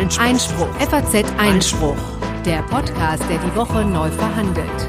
[0.00, 0.24] Einspruch.
[0.24, 0.74] Einspruch.
[0.80, 1.96] FAZ Einspruch.
[2.46, 4.88] Der Podcast, der die Woche neu verhandelt.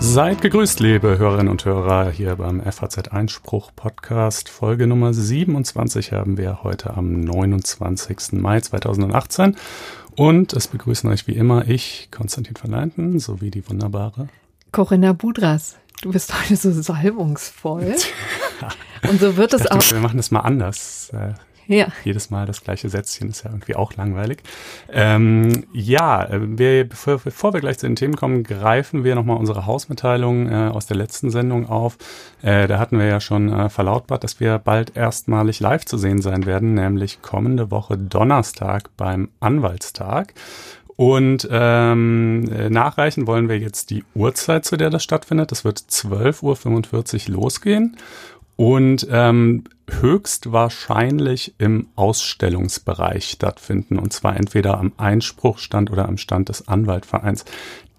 [0.00, 4.48] Seid gegrüßt, liebe Hörerinnen und Hörer, hier beim FAZ Einspruch Podcast.
[4.48, 8.32] Folge Nummer 27 haben wir heute am 29.
[8.32, 9.56] Mai 2018.
[10.16, 14.26] Und es begrüßen euch wie immer ich, Konstantin van Leinten, sowie die wunderbare
[14.72, 15.76] Corinna Budras.
[16.02, 17.94] Du bist heute so salbungsvoll.
[19.08, 19.92] Und so wird es dachte, auch.
[19.92, 21.12] Wir machen es mal anders.
[21.68, 21.88] Ja.
[22.02, 24.42] Jedes Mal das gleiche Sätzchen ist ja irgendwie auch langweilig.
[24.90, 29.36] Ähm, ja, äh, wir, bevor, bevor wir gleich zu den Themen kommen, greifen wir nochmal
[29.36, 31.98] unsere Hausmitteilung äh, aus der letzten Sendung auf.
[32.40, 36.22] Äh, da hatten wir ja schon äh, verlautbart, dass wir bald erstmalig live zu sehen
[36.22, 40.32] sein werden, nämlich kommende Woche Donnerstag beim Anwaltstag.
[40.96, 45.52] Und ähm, äh, nachreichen wollen wir jetzt die Uhrzeit, zu der das stattfindet.
[45.52, 47.96] Das wird 12.45 Uhr losgehen
[48.58, 54.00] und ähm, höchstwahrscheinlich im Ausstellungsbereich stattfinden.
[54.00, 57.44] Und zwar entweder am Einspruchstand oder am Stand des Anwaltvereins.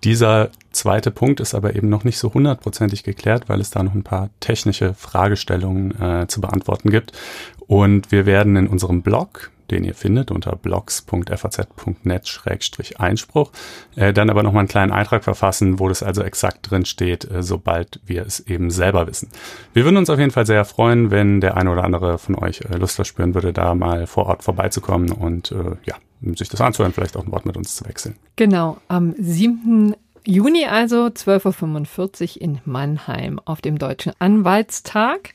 [0.03, 3.95] Dieser zweite Punkt ist aber eben noch nicht so hundertprozentig geklärt, weil es da noch
[3.95, 7.13] ein paar technische Fragestellungen äh, zu beantworten gibt.
[7.67, 13.51] Und wir werden in unserem Blog, den ihr findet unter blogs.faz.net-einspruch,
[13.95, 17.43] äh, dann aber nochmal einen kleinen Eintrag verfassen, wo das also exakt drin steht, äh,
[17.43, 19.29] sobald wir es eben selber wissen.
[19.73, 22.61] Wir würden uns auf jeden Fall sehr freuen, wenn der eine oder andere von euch
[22.61, 25.95] äh, Lust verspüren würde, da mal vor Ort vorbeizukommen und äh, ja,
[26.35, 28.15] sich das anzuhören, vielleicht auch ein Wort mit uns zu wechseln.
[28.35, 29.95] Genau, am 7.
[30.25, 35.33] Juni also 12.45 Uhr in Mannheim auf dem Deutschen Anwaltstag.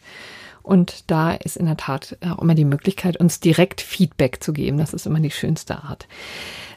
[0.64, 4.78] Und da ist in der Tat auch immer die Möglichkeit, uns direkt Feedback zu geben.
[4.78, 6.08] Das ist immer die schönste Art.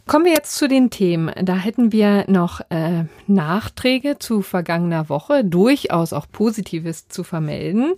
[0.06, 1.32] Kommen wir jetzt zu den Themen.
[1.42, 7.96] Da hätten wir noch äh, Nachträge zu vergangener Woche, durchaus auch Positives zu vermelden.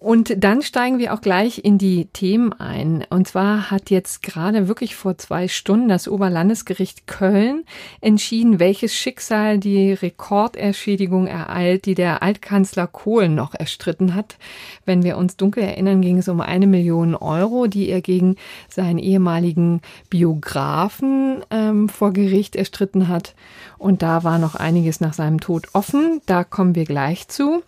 [0.00, 3.04] Und dann steigen wir auch gleich in die Themen ein.
[3.10, 7.64] Und zwar hat jetzt gerade wirklich vor zwei Stunden das Oberlandesgericht Köln
[8.00, 14.36] entschieden, welches Schicksal die Rekorderschädigung ereilt, die der Altkanzler Kohl noch erstritten hat.
[14.84, 18.36] Wenn wir uns dunkel erinnern, ging es um eine Million Euro, die er gegen
[18.68, 19.80] seinen ehemaligen
[20.10, 23.34] Biografen ähm, vor Gericht erstritten hat.
[23.78, 26.20] Und da war noch einiges nach seinem Tod offen.
[26.26, 27.62] Da kommen wir gleich zu.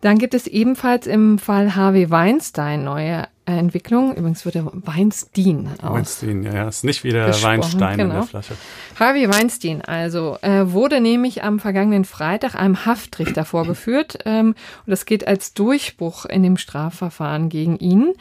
[0.00, 4.14] Dann gibt es ebenfalls im Fall Harvey Weinstein neue Entwicklung.
[4.14, 5.92] Übrigens wird er Weinstein aus.
[5.92, 8.20] Weinstein, ja, ist nicht wie der Weinstein in genau.
[8.20, 8.54] der Flasche.
[8.98, 14.54] Harvey Weinstein also äh, wurde nämlich am vergangenen Freitag einem Haftrichter vorgeführt ähm,
[14.86, 18.14] und das geht als Durchbruch in dem Strafverfahren gegen ihn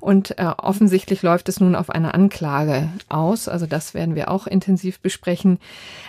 [0.00, 4.46] und äh, offensichtlich läuft es nun auf eine Anklage aus, also das werden wir auch
[4.46, 5.58] intensiv besprechen.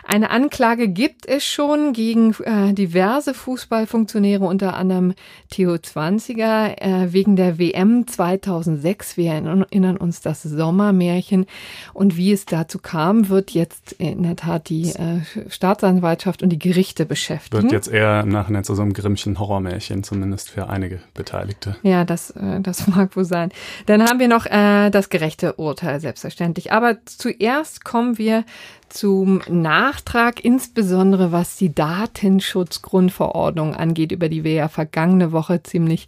[0.06, 5.14] Eine Anklage gibt es schon gegen äh, diverse Fußballfunktionäre, unter anderem
[5.50, 9.18] Theo Zwanziger, äh, wegen der WM 2006.
[9.18, 11.46] Wir erinnern uns das Sommermärchen
[11.94, 16.60] und wie es dazu kam, wird jetzt in der Tat die äh, Staatsanwaltschaft und die
[16.60, 17.64] Gerichte beschäftigen.
[17.64, 21.76] Wird jetzt eher im Nachhinein zu so einem Grimmchen Horrormärchen, zumindest für einige Beteiligte.
[21.84, 23.52] Ja, das, äh, das mag wohl sein.
[23.86, 26.72] Dann haben wir noch äh, das gerechte Urteil, selbstverständlich.
[26.72, 28.44] Aber zuerst kommen wir
[28.90, 36.08] zum Nachtrag, insbesondere was die Datenschutzgrundverordnung angeht, über die wir ja vergangene Woche ziemlich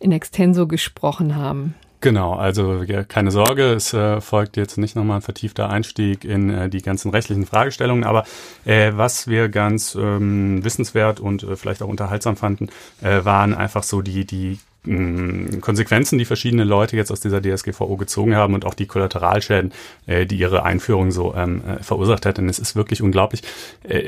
[0.00, 1.74] in extenso gesprochen haben.
[2.00, 6.50] Genau, also ja, keine Sorge, es äh, folgt jetzt nicht nochmal ein vertiefter Einstieg in
[6.50, 8.24] äh, die ganzen rechtlichen Fragestellungen, aber
[8.66, 12.68] äh, was wir ganz ähm, wissenswert und äh, vielleicht auch unterhaltsam fanden,
[13.00, 17.96] äh, waren einfach so die, die mh, Konsequenzen, die verschiedene Leute jetzt aus dieser DSGVO
[17.96, 19.72] gezogen haben und auch die Kollateralschäden,
[20.06, 22.36] äh, die ihre Einführung so ähm, äh, verursacht hat.
[22.36, 23.42] Denn es ist wirklich unglaublich,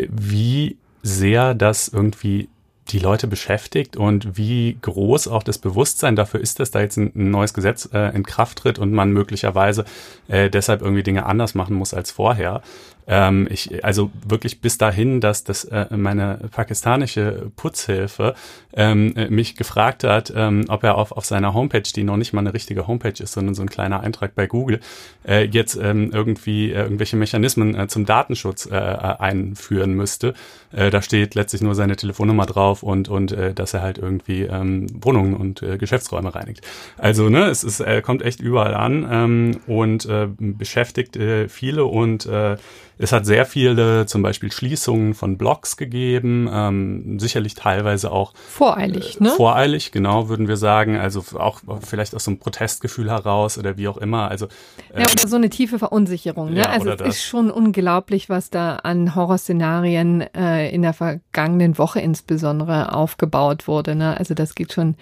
[0.09, 2.49] wie sehr das irgendwie
[2.91, 7.13] die Leute beschäftigt und wie groß auch das Bewusstsein dafür ist, dass da jetzt ein,
[7.15, 9.85] neues Gesetz äh, in Kraft tritt und man möglicherweise
[10.29, 12.63] äh, deshalb irgendwie Dinge anders machen muss als vorher.
[13.09, 18.35] Ähm, ich, also wirklich bis dahin, dass das äh, meine pakistanische Putzhilfe
[18.75, 22.35] ähm, äh, mich gefragt hat, ähm, ob er auf, auf seiner Homepage, die noch nicht
[22.35, 24.81] mal eine richtige Homepage ist, sondern so ein kleiner Eintrag bei Google,
[25.27, 30.35] äh, jetzt ähm, irgendwie äh, irgendwelche Mechanismen äh, zum Datenschutz äh, einführen müsste.
[30.73, 34.43] Äh, da steht letztlich nur seine Telefonnummer drauf und und äh, dass er halt irgendwie
[34.43, 36.61] ähm, Wohnungen und äh, Geschäftsräume reinigt.
[36.99, 41.87] Also ne, es ist, äh, kommt echt überall an ähm, und äh, beschäftigt äh, viele
[41.87, 42.59] und äh,
[42.99, 49.21] Es hat sehr viele zum Beispiel Schließungen von Blogs gegeben, ähm, sicherlich teilweise auch voreilig,
[49.21, 49.31] äh, ne?
[49.31, 50.97] Voreilig, genau, würden wir sagen.
[50.97, 54.29] Also auch vielleicht aus so einem Protestgefühl heraus oder wie auch immer.
[54.29, 54.47] Also
[54.93, 56.51] äh, ja, oder so eine tiefe Verunsicherung.
[56.51, 56.61] Ne?
[56.61, 57.09] Ja, also es das.
[57.09, 63.95] ist schon unglaublich, was da an Horrorszenarien äh, in der vergangenen Woche insbesondere aufgebaut wurde.
[63.95, 64.17] Ne?
[64.19, 64.97] Also das geht schon,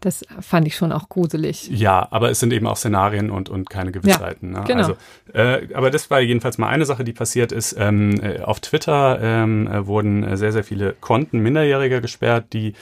[0.00, 1.68] das fand ich schon auch gruselig.
[1.70, 4.52] Ja, aber es sind eben auch Szenarien und, und keine Gewissheiten.
[4.52, 4.64] Ja, ne?
[4.66, 4.78] genau.
[4.78, 4.94] Also,
[5.34, 7.74] äh, aber das war jedenfalls mal eine Sache, die passiert ist.
[7.76, 12.74] Ähm, äh, auf Twitter ähm, äh, wurden sehr, sehr viele Konten Minderjähriger gesperrt, die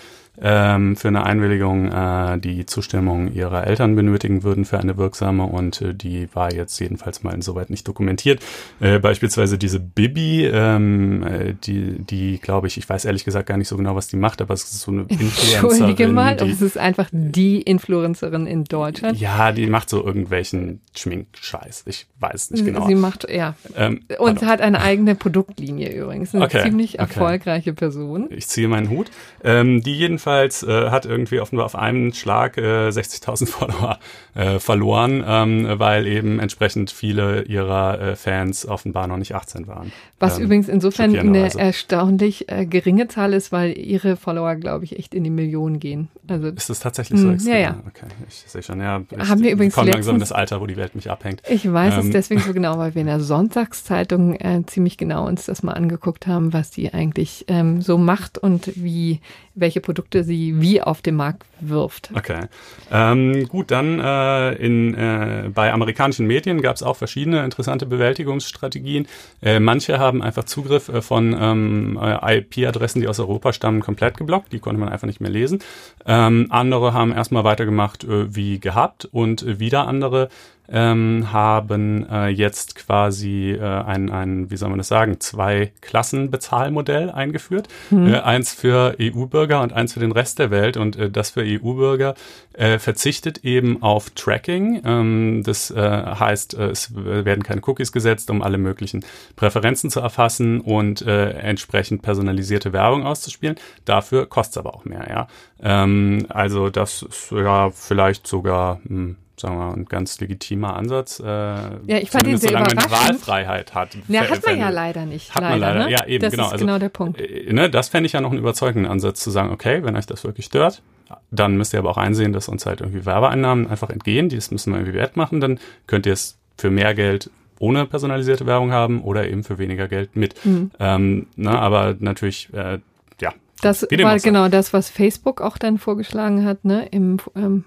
[0.42, 5.82] ähm, für eine Einwilligung äh, die Zustimmung ihrer Eltern benötigen würden für eine wirksame und
[5.82, 8.40] äh, die war jetzt jedenfalls mal insoweit nicht dokumentiert.
[8.80, 13.58] Äh, beispielsweise diese Bibi, ähm, äh, die, die glaube ich, ich weiß ehrlich gesagt gar
[13.58, 15.70] nicht so genau, was die macht, aber es ist so eine Influencerin.
[15.70, 19.20] Entschuldige mal, die, es ist einfach die Influencerin in Deutschland.
[19.20, 21.84] Ja, die macht so irgendwelchen Schminkscheiß.
[21.86, 22.86] Ich weiß nicht genau.
[22.86, 23.54] Sie macht, ja.
[23.76, 24.48] Ähm, und pardon.
[24.48, 26.34] hat eine eigene Produktlinie übrigens.
[26.34, 27.78] Eine okay, ziemlich erfolgreiche okay.
[27.78, 28.28] Person.
[28.30, 29.10] Ich ziehe meinen Hut.
[29.44, 33.98] Ähm, die jedenfalls jedenfalls äh, hat irgendwie offenbar auf einen Schlag äh, 60.000 Follower
[34.34, 39.92] äh, verloren, ähm, weil eben entsprechend viele ihrer äh, Fans offenbar noch nicht 18 waren.
[40.18, 44.98] Was ähm, übrigens insofern eine erstaunlich äh, geringe Zahl ist, weil ihre Follower, glaube ich,
[44.98, 46.08] echt in die Millionen gehen.
[46.28, 47.28] Also ist das tatsächlich so?
[47.28, 47.76] Mh, ja, ja.
[47.86, 48.80] Okay, ich sehe schon.
[48.80, 51.42] Ja, ich, Haben wir übrigens komme langsam in das Alter, wo die Welt mich abhängt.
[51.48, 55.26] Ich weiß ähm, es deswegen so genau, weil wir in der Sonntagszeitung äh, ziemlich genau
[55.26, 59.20] uns das mal angeguckt haben, was die eigentlich ähm, so macht und wie
[59.54, 62.10] welche Produkte sie wie auf den Markt wirft.
[62.14, 62.46] Okay.
[62.90, 69.06] Ähm, gut, dann äh, in, äh, bei amerikanischen Medien gab es auch verschiedene interessante Bewältigungsstrategien.
[69.42, 74.16] Äh, manche haben einfach Zugriff äh, von ähm, äh, IP-Adressen, die aus Europa stammen, komplett
[74.16, 74.52] geblockt.
[74.52, 75.60] Die konnte man einfach nicht mehr lesen.
[76.06, 80.28] Ähm, andere haben erstmal weitergemacht äh, wie gehabt und wieder andere
[80.70, 87.10] ähm, haben äh, jetzt quasi äh, ein, ein, wie soll man das sagen, zwei Klassenbezahlmodell
[87.10, 87.68] eingeführt.
[87.90, 88.14] Mhm.
[88.14, 90.76] Äh, eins für EU-Bürger und eins für den Rest der Welt.
[90.76, 92.14] Und äh, das für EU-Bürger
[92.52, 94.80] äh, verzichtet eben auf Tracking.
[94.84, 100.00] Ähm, das äh, heißt, äh, es werden keine Cookies gesetzt, um alle möglichen Präferenzen zu
[100.00, 103.56] erfassen und äh, entsprechend personalisierte Werbung auszuspielen.
[103.84, 105.28] Dafür kostet es aber auch mehr, ja.
[105.62, 110.76] Ähm, also das ist ja vielleicht sogar mh, hm, sagen wir mal, ein ganz legitimer
[110.76, 111.20] Ansatz.
[111.20, 113.96] Äh, ja, ich fand ihn sehr solange man Wahlfreiheit hat.
[114.08, 115.34] Ja, hat man ja leider nicht.
[115.34, 115.90] Hat man leider, ne?
[115.90, 116.46] ja eben, das genau.
[116.46, 117.20] Ist also, genau der Punkt.
[117.20, 120.06] Äh, ne, das fände ich ja noch einen überzeugenden Ansatz zu sagen, okay, wenn euch
[120.06, 120.82] das wirklich stört,
[121.30, 124.72] dann müsst ihr aber auch einsehen, dass uns halt irgendwie Werbeeinnahmen einfach entgehen, das müssen
[124.72, 129.28] wir irgendwie wettmachen, dann könnt ihr es für mehr Geld ohne personalisierte Werbung haben oder
[129.28, 130.34] eben für weniger Geld mit.
[130.44, 130.70] Mhm.
[130.78, 132.78] Ähm, na, ne, aber natürlich, äh,
[133.20, 133.32] ja.
[133.60, 137.64] Das war genau das, was Facebook auch dann vorgeschlagen hat, ne, im ähm,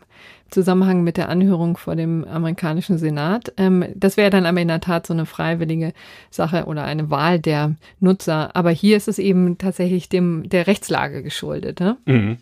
[0.54, 3.52] Zusammenhang mit der Anhörung vor dem amerikanischen Senat.
[3.58, 5.94] Ähm, das wäre dann aber in der Tat so eine freiwillige
[6.30, 8.56] Sache oder eine Wahl der Nutzer.
[8.56, 11.80] Aber hier ist es eben tatsächlich dem der Rechtslage geschuldet.
[11.80, 11.98] Ne?
[12.06, 12.38] Mhm.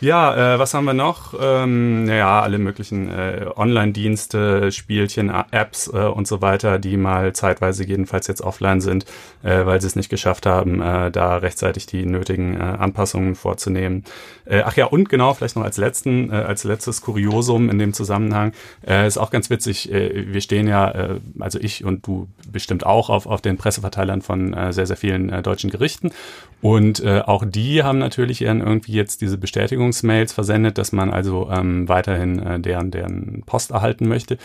[0.00, 1.34] Ja, äh, was haben wir noch?
[1.40, 7.84] Ähm, naja, alle möglichen äh, Online-Dienste, Spielchen, Apps äh, und so weiter, die mal zeitweise
[7.84, 9.06] jedenfalls jetzt offline sind,
[9.42, 14.04] äh, weil sie es nicht geschafft haben, äh, da rechtzeitig die nötigen äh, Anpassungen vorzunehmen.
[14.44, 17.92] Äh, ach ja, und genau, vielleicht noch als letzten, äh, als letztes Kuriosum in dem
[17.92, 18.52] Zusammenhang,
[18.86, 22.86] äh, ist auch ganz witzig, äh, wir stehen ja, äh, also ich und du bestimmt
[22.86, 26.12] auch auf, auf den Presseverteilern von äh, sehr, sehr vielen äh, deutschen Gerichten
[26.60, 29.38] und äh, auch die haben natürlich ihren irgendwie jetzt diese
[29.88, 34.38] Bestätigungsmails versendet, dass man also ähm, weiterhin äh, deren, deren Post erhalten möchte.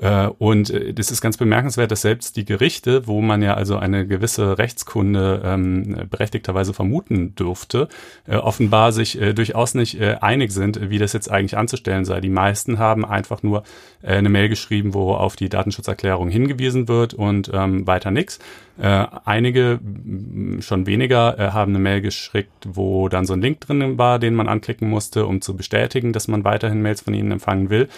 [0.00, 3.76] Äh, und äh, das ist ganz bemerkenswert, dass selbst die Gerichte, wo man ja also
[3.76, 7.88] eine gewisse Rechtskunde ähm, berechtigterweise vermuten dürfte,
[8.26, 12.20] äh, offenbar sich äh, durchaus nicht äh, einig sind, wie das jetzt eigentlich anzustellen sei.
[12.20, 13.62] Die meisten haben einfach nur
[14.02, 18.38] äh, eine Mail geschrieben, wo auf die Datenschutzerklärung hingewiesen wird und ähm, weiter nichts.
[18.80, 19.80] Äh, einige,
[20.60, 24.34] schon weniger, äh, haben eine Mail geschickt, wo dann so ein Link drin war, den
[24.34, 27.88] man anklicken musste, um zu bestätigen, dass man weiterhin Mails von ihnen empfangen will.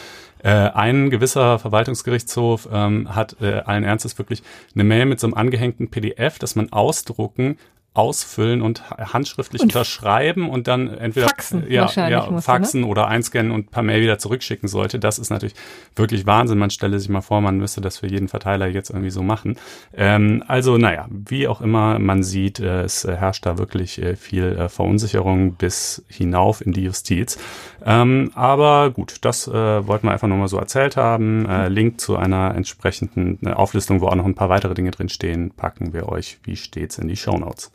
[0.42, 4.42] Äh, ein gewisser Verwaltungsgerichtshof ähm, hat äh, allen Ernstes wirklich
[4.74, 7.58] eine Mail mit so einem angehängten PDF, das man ausdrucken
[7.92, 12.86] ausfüllen und handschriftlich und unterschreiben und dann entweder faxen, ja, ja, musste, faxen ne?
[12.86, 15.00] oder einscannen und per Mail wieder zurückschicken sollte.
[15.00, 15.56] Das ist natürlich
[15.96, 16.58] wirklich Wahnsinn.
[16.58, 19.56] Man stelle sich mal vor, man müsste das für jeden Verteiler jetzt irgendwie so machen.
[19.92, 24.44] Ähm, also naja, wie auch immer man sieht, äh, es herrscht da wirklich äh, viel
[24.44, 27.38] äh, Verunsicherung bis hinauf in die Justiz.
[27.84, 31.46] Ähm, aber gut, das äh, wollten wir einfach nochmal so erzählt haben.
[31.48, 35.08] Äh, Link zu einer entsprechenden äh, Auflistung, wo auch noch ein paar weitere Dinge drin
[35.08, 37.70] stehen, packen wir euch wie stets in die Show Notes.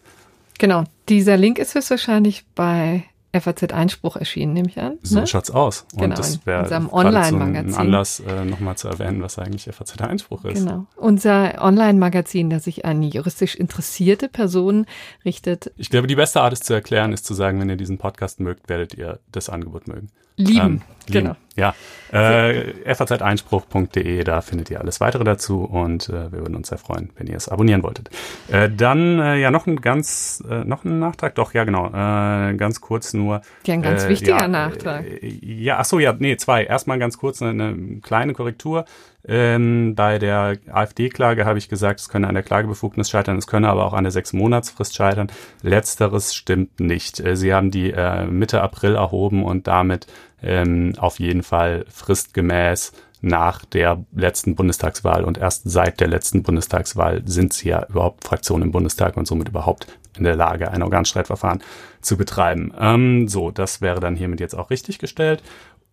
[0.57, 3.03] Genau, dieser Link ist höchstwahrscheinlich bei
[3.41, 4.97] FAZ Einspruch erschienen, nehme ich an.
[5.01, 5.27] So ne?
[5.27, 5.85] schaut's aus.
[5.93, 7.71] Und genau, das wäre unserem Online-Magazin.
[7.71, 10.59] So ein Anlass, äh, nochmal zu erwähnen, was eigentlich FAZ Einspruch ist.
[10.59, 10.85] Genau.
[10.95, 14.85] Unser Online-Magazin, das sich an juristisch interessierte Personen
[15.23, 15.71] richtet.
[15.77, 18.39] Ich glaube, die beste Art, es zu erklären, ist zu sagen, wenn ihr diesen Podcast
[18.39, 20.09] mögt, werdet ihr das Angebot mögen.
[20.37, 20.59] Lieben.
[20.59, 21.23] Ähm, lieben.
[21.23, 21.35] Genau.
[21.55, 21.73] Ja.
[22.11, 27.11] Äh, faz-einspruch.de, da findet ihr alles weitere dazu und äh, wir würden uns sehr freuen,
[27.17, 28.09] wenn ihr es abonnieren wolltet.
[28.49, 32.55] Äh, dann äh, ja noch ein ganz, äh, noch ein Nachtrag, doch, ja genau, äh,
[32.55, 33.41] ganz kurz nur.
[33.65, 35.05] Ja, ein ganz äh, wichtiger ja, Nachtrag.
[35.05, 36.65] Äh, ja, ach so, ja, nee, zwei.
[36.65, 38.85] Erstmal ganz kurz eine, eine kleine Korrektur.
[39.27, 43.69] Ähm, bei der AfD-Klage habe ich gesagt, es könne an der Klagebefugnis scheitern, es könne
[43.69, 45.31] aber auch an der sechs Monatsfrist scheitern.
[45.61, 47.19] Letzteres stimmt nicht.
[47.19, 50.07] Äh, sie haben die äh, Mitte April erhoben und damit
[50.43, 52.91] ähm, auf jeden Fall fristgemäß
[53.21, 58.61] nach der letzten Bundestagswahl und erst seit der letzten Bundestagswahl sind sie ja überhaupt Fraktion
[58.61, 61.61] im Bundestag und somit überhaupt in der Lage, ein Organstreitverfahren
[62.01, 62.71] zu betreiben.
[62.79, 65.41] Ähm, so, das wäre dann hiermit jetzt auch richtig gestellt.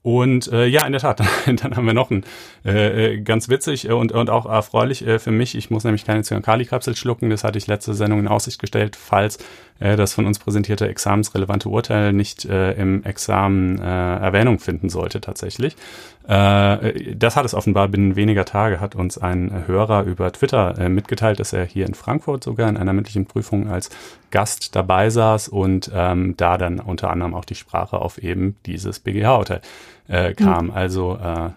[0.02, 2.25] Und äh, ja, in der Tat, dann haben wir noch ein
[2.64, 5.54] äh, äh, ganz witzig und, und auch erfreulich äh, für mich.
[5.54, 7.30] Ich muss nämlich keine Zyankali-Kapsel schlucken.
[7.30, 9.38] Das hatte ich letzte Sendung in Aussicht gestellt, falls
[9.78, 15.21] äh, das von uns präsentierte examensrelevante Urteil nicht äh, im Examen äh, Erwähnung finden sollte
[15.21, 15.76] tatsächlich.
[16.26, 20.88] Äh, das hat es offenbar binnen weniger Tage, hat uns ein Hörer über Twitter äh,
[20.88, 23.90] mitgeteilt, dass er hier in Frankfurt sogar in einer mündlichen Prüfung als
[24.30, 29.00] Gast dabei saß und ähm, da dann unter anderem auch die Sprache auf eben dieses
[29.00, 29.61] BGH-Urteil
[30.12, 30.66] äh, kam.
[30.66, 30.71] Mhm.
[30.73, 31.50] Also äh,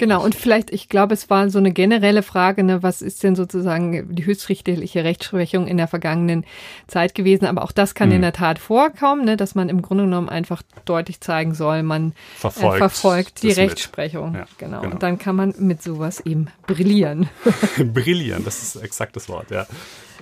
[0.00, 3.36] Genau, und vielleicht, ich glaube, es war so eine generelle Frage, ne, was ist denn
[3.36, 6.46] sozusagen die höchstrichterliche Rechtsprechung in der vergangenen
[6.86, 7.44] Zeit gewesen?
[7.44, 8.14] Aber auch das kann mhm.
[8.14, 12.14] in der Tat vorkommen, ne, dass man im Grunde genommen einfach deutlich zeigen soll, man
[12.34, 14.36] verfolgt, äh, verfolgt die Rechtsprechung.
[14.36, 14.80] Ja, genau.
[14.80, 14.94] genau.
[14.94, 17.28] Und dann kann man mit sowas eben brillieren.
[17.76, 19.66] brillieren, das ist exakt das Wort, ja.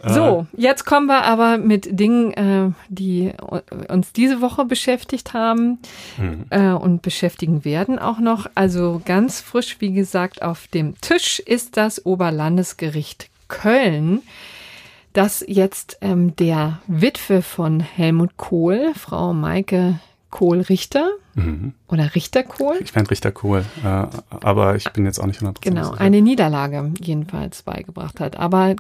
[0.07, 0.61] So, äh.
[0.61, 3.33] jetzt kommen wir aber mit Dingen, äh, die
[3.89, 5.79] uns diese Woche beschäftigt haben
[6.17, 6.47] mhm.
[6.51, 8.49] äh, und beschäftigen werden auch noch.
[8.55, 14.23] Also ganz frisch, wie gesagt, auf dem Tisch ist das Oberlandesgericht Köln,
[15.13, 19.99] das jetzt ähm, der Witwe von Helmut Kohl, Frau Maike
[20.31, 21.73] Kohl-Richter mhm.
[21.89, 22.77] oder Richter-Kohl.
[22.81, 26.01] Ich fände Richter-Kohl, äh, aber ich bin jetzt auch nicht 100% Genau, sicher.
[26.01, 28.37] eine Niederlage jedenfalls beigebracht hat.
[28.37, 28.77] Aber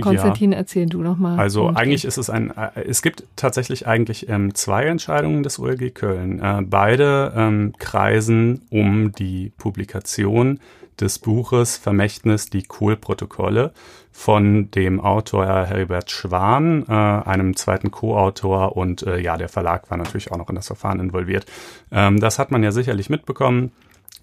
[0.00, 0.58] Konstantin, ja.
[0.58, 1.38] erzähl du noch mal.
[1.38, 5.94] Also eigentlich ist es ein, äh, es gibt tatsächlich eigentlich ähm, zwei Entscheidungen des OLG
[5.94, 6.40] Köln.
[6.40, 10.60] Äh, beide ähm, kreisen um die Publikation
[11.00, 13.72] des Buches Vermächtnis, die Kohl-Protokolle
[14.12, 19.96] von dem Autor Herbert Schwan, äh, einem zweiten Co-Autor und äh, ja, der Verlag war
[19.96, 21.46] natürlich auch noch in das Verfahren involviert.
[21.90, 23.72] Ähm, das hat man ja sicherlich mitbekommen.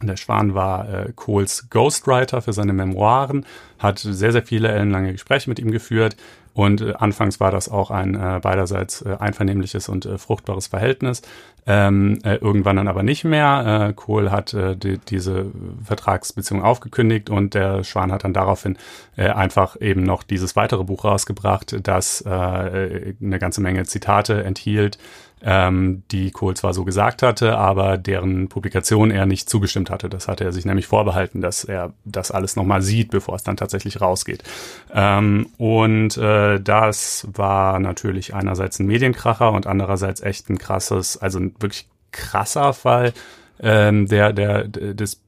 [0.01, 3.45] Der Schwan war äh, Kohls Ghostwriter für seine Memoiren,
[3.79, 6.15] hat sehr, sehr viele ellenlange Gespräche mit ihm geführt
[6.53, 11.21] und äh, anfangs war das auch ein äh, beiderseits äh, einvernehmliches und äh, fruchtbares Verhältnis.
[11.71, 13.89] Ähm, äh, irgendwann dann aber nicht mehr.
[13.89, 15.51] Äh, Kohl hat äh, die, diese
[15.83, 18.75] Vertragsbeziehung aufgekündigt und der Schwan hat dann daraufhin
[19.17, 24.97] äh, einfach eben noch dieses weitere Buch rausgebracht, das äh, eine ganze Menge Zitate enthielt,
[25.41, 30.09] ähm, die Kohl zwar so gesagt hatte, aber deren Publikation er nicht zugestimmt hatte.
[30.09, 33.57] Das hatte er sich nämlich vorbehalten, dass er das alles nochmal sieht, bevor es dann
[33.57, 34.43] tatsächlich rausgeht.
[34.93, 41.39] Ähm, und äh, das war natürlich einerseits ein Medienkracher und andererseits echt ein krasses, also
[41.39, 43.13] ein wirklich krasser Fall
[43.61, 45.21] ähm, der, der, des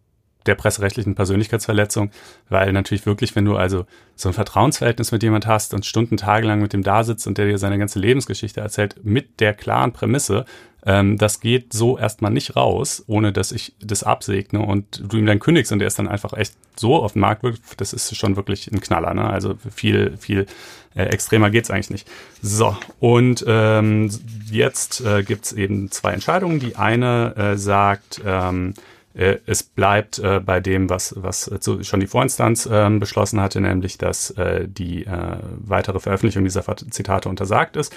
[0.45, 2.09] der presserechtlichen Persönlichkeitsverletzung,
[2.49, 3.85] weil natürlich wirklich, wenn du also
[4.15, 7.45] so ein Vertrauensverhältnis mit jemand hast und Stunden, tagelang mit dem da sitzt und der
[7.45, 10.45] dir seine ganze Lebensgeschichte erzählt, mit der klaren Prämisse,
[10.85, 15.25] ähm, das geht so erstmal nicht raus, ohne dass ich das absegne und du ihm
[15.25, 18.15] dann kündigst und der ist dann einfach echt so auf den Markt wirkt, das ist
[18.15, 19.13] schon wirklich ein Knaller.
[19.13, 19.29] Ne?
[19.29, 20.47] Also viel, viel
[20.95, 22.09] äh, extremer geht's eigentlich nicht.
[22.41, 24.09] So, und ähm,
[24.49, 26.59] jetzt äh, gibt's eben zwei Entscheidungen.
[26.59, 28.73] Die eine äh, sagt, ähm,
[29.13, 33.59] äh, es bleibt äh, bei dem, was, was äh, schon die Vorinstanz ähm, beschlossen hatte,
[33.59, 37.93] nämlich, dass äh, die äh, weitere Veröffentlichung dieser Zitate untersagt ist.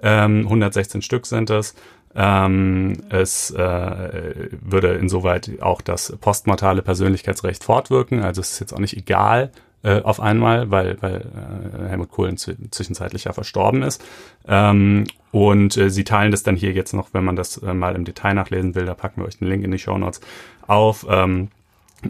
[0.00, 1.74] Ähm, 116 Stück sind es.
[2.14, 8.22] Ähm, es äh, würde insoweit auch das postmortale Persönlichkeitsrecht fortwirken.
[8.22, 9.50] Also es ist jetzt auch nicht egal,
[9.84, 14.04] äh, auf einmal, weil, weil äh, Helmut Kohl zwischenzeitlich ja verstorben ist.
[14.46, 17.94] Ähm, und äh, sie teilen das dann hier jetzt noch, wenn man das äh, mal
[17.94, 20.20] im Detail nachlesen will, da packen wir euch den Link in die Show Notes
[20.66, 21.06] auf.
[21.08, 21.48] Ähm,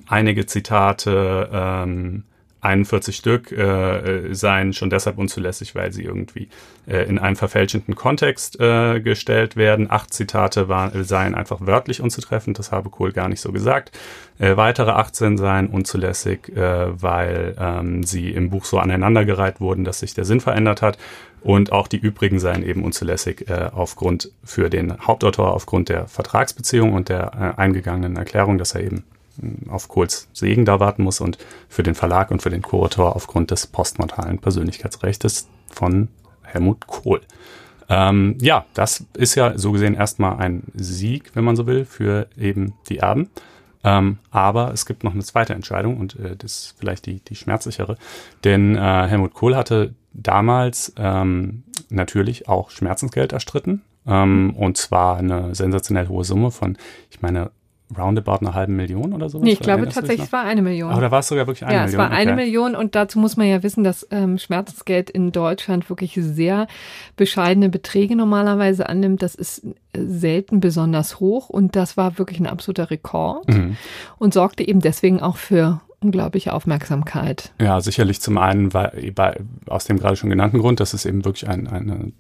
[0.07, 2.25] einige Zitate ähm,
[2.61, 6.49] 41 Stück äh, seien schon deshalb unzulässig, weil sie irgendwie
[6.87, 9.91] äh, in einen verfälschenden Kontext äh, gestellt werden.
[9.91, 13.97] Acht Zitate war, seien einfach wörtlich unzutreffend, das habe Kohl gar nicht so gesagt.
[14.39, 20.01] Äh, weitere 18 seien unzulässig, äh, weil ähm, sie im Buch so aneinandergereiht wurden, dass
[20.01, 20.99] sich der Sinn verändert hat.
[21.41, 26.93] Und auch die übrigen seien eben unzulässig äh, aufgrund für den Hauptautor, aufgrund der Vertragsbeziehung
[26.93, 29.05] und der äh, eingegangenen Erklärung, dass er eben
[29.69, 33.51] auf Kohls Segen da warten muss und für den Verlag und für den Co-Autor aufgrund
[33.51, 36.09] des postmortalen Persönlichkeitsrechts von
[36.43, 37.21] Helmut Kohl.
[37.89, 42.29] Ähm, ja, das ist ja so gesehen erstmal ein Sieg, wenn man so will, für
[42.37, 43.31] eben die Erben.
[43.85, 47.37] Ähm, aber es gibt noch eine zweite Entscheidung und äh, das ist vielleicht die, die
[47.37, 47.97] schmerzlichere.
[48.45, 53.83] Denn äh, Helmut Kohl hatte damals ähm, natürlich auch Schmerzensgeld erstritten.
[54.07, 56.77] Ähm, und zwar eine sensationell hohe Summe von,
[57.11, 57.51] ich meine,
[57.97, 59.39] roundabout eine halbe Million oder so?
[59.39, 60.91] Nee, ich glaube tatsächlich, es war eine Million.
[60.91, 61.99] Aber da war es sogar wirklich eine ja, Million.
[61.99, 62.45] Ja, es war eine okay.
[62.45, 66.67] Million und dazu muss man ja wissen, dass ähm, Schmerzensgeld in Deutschland wirklich sehr
[67.17, 69.23] bescheidene Beträge normalerweise annimmt.
[69.23, 73.77] Das ist äh, selten besonders hoch und das war wirklich ein absoluter Rekord mhm.
[74.19, 77.53] und sorgte eben deswegen auch für unglaubliche Aufmerksamkeit.
[77.61, 79.13] Ja, sicherlich zum einen weil,
[79.67, 82.13] aus dem gerade schon genannten Grund, dass es eben wirklich ein, eine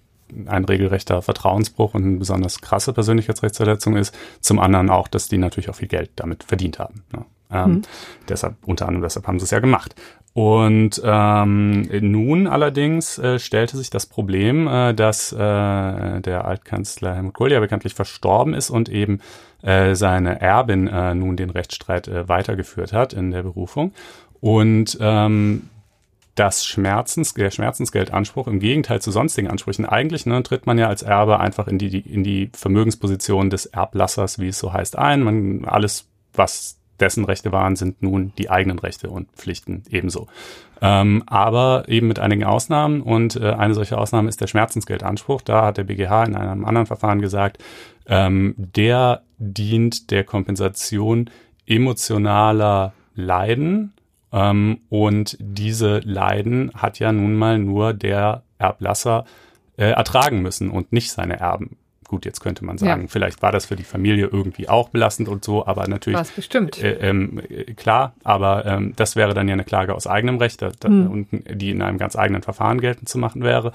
[0.47, 4.17] ein regelrechter Vertrauensbruch und eine besonders krasse Persönlichkeitsrechtsverletzung ist.
[4.41, 7.03] Zum anderen auch, dass die natürlich auch viel Geld damit verdient haben.
[7.13, 7.25] Ne?
[7.51, 7.83] Ähm, mhm.
[8.29, 9.95] Deshalb, unter anderem deshalb haben sie es ja gemacht.
[10.35, 17.35] Und ähm, nun allerdings äh, stellte sich das Problem, äh, dass äh, der Altkanzler Helmut
[17.35, 19.21] Kohl ja bekanntlich verstorben ist und eben
[19.63, 23.93] äh, seine Erbin äh, nun den Rechtsstreit äh, weitergeführt hat in der Berufung.
[24.41, 25.69] Und ähm,
[26.39, 29.85] das Schmerzens, der Schmerzensgeldanspruch im Gegenteil zu sonstigen Ansprüchen.
[29.85, 34.39] Eigentlich ne, tritt man ja als Erbe einfach in die, in die Vermögensposition des Erblassers,
[34.39, 35.23] wie es so heißt, ein.
[35.23, 40.29] Man, alles, was dessen Rechte waren, sind nun die eigenen Rechte und Pflichten ebenso.
[40.81, 45.43] Ähm, aber eben mit einigen Ausnahmen und äh, eine solche Ausnahme ist der Schmerzensgeldanspruch.
[45.43, 47.59] Da hat der BGH in einem anderen Verfahren gesagt,
[48.07, 51.31] ähm, der dient der Kompensation
[51.67, 53.93] emotionaler Leiden
[54.33, 59.25] ähm, und diese Leiden hat ja nun mal nur der Erblasser
[59.77, 61.77] äh, ertragen müssen und nicht seine Erben.
[62.09, 63.09] Gut, jetzt könnte man sagen, ja.
[63.09, 66.19] vielleicht war das für die Familie irgendwie auch belastend und so, aber natürlich.
[66.19, 66.83] Was bestimmt.
[66.83, 67.43] Äh, ähm,
[67.77, 71.11] klar, aber ähm, das wäre dann ja eine Klage aus eigenem Recht, da, hm.
[71.11, 73.73] und, die in einem ganz eigenen Verfahren geltend zu machen wäre.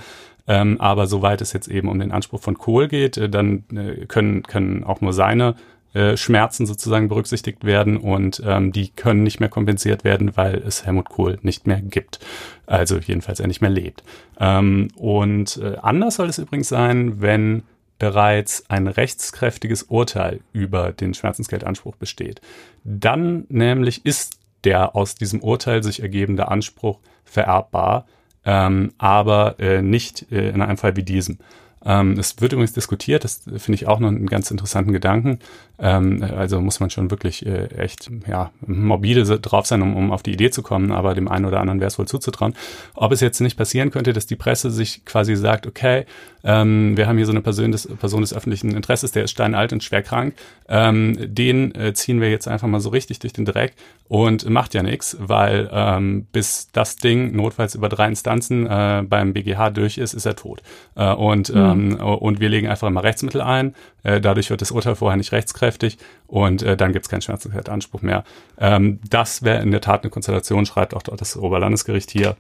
[0.48, 4.06] Ähm, aber soweit es jetzt eben um den Anspruch von Kohl geht, äh, dann äh,
[4.08, 5.56] können, können auch nur seine
[5.94, 10.86] äh, Schmerzen sozusagen berücksichtigt werden und ähm, die können nicht mehr kompensiert werden, weil es
[10.86, 12.20] Helmut Kohl nicht mehr gibt.
[12.66, 14.04] Also jedenfalls er nicht mehr lebt.
[14.40, 17.64] Ähm, und äh, anders soll es übrigens sein, wenn
[18.00, 22.42] bereits ein rechtskräftiges Urteil über den Schmerzensgeldanspruch besteht.
[22.84, 28.06] Dann nämlich ist der aus diesem Urteil sich ergebende Anspruch vererbbar,
[28.46, 31.38] ähm, aber äh, nicht äh, in einem Fall wie diesem.
[31.86, 35.40] Ähm, es wird übrigens diskutiert, das finde ich auch noch einen ganz interessanten Gedanken.
[35.80, 40.24] Ähm, also muss man schon wirklich äh, echt ja, morbide drauf sein, um, um auf
[40.24, 42.54] die Idee zu kommen, aber dem einen oder anderen wäre es wohl zuzutrauen.
[42.94, 46.06] Ob es jetzt nicht passieren könnte, dass die Presse sich quasi sagt, okay,
[46.44, 49.74] ähm, wir haben hier so eine Person des, Person des öffentlichen Interesses, der ist steinalt
[49.74, 50.36] und schwer krank,
[50.68, 53.74] ähm, den äh, ziehen wir jetzt einfach mal so richtig durch den Dreck
[54.08, 59.34] und macht ja nichts, weil ähm, bis das Ding notfalls über drei Instanzen äh, beim
[59.34, 60.62] BGH durch ist, ist er tot.
[60.96, 61.62] Äh, und, mhm.
[61.74, 65.32] Ähm, und wir legen einfach immer Rechtsmittel ein, äh, dadurch wird das Urteil vorher nicht
[65.32, 68.24] rechtskräftig und äh, dann gibt es keinen Schmerzensgeldanspruch mehr.
[68.58, 72.36] Ähm, das wäre in der Tat eine Konstellation, schreibt auch das Oberlandesgericht hier,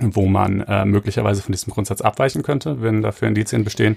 [0.00, 3.96] wo man äh, möglicherweise von diesem Grundsatz abweichen könnte, wenn dafür Indizien bestehen.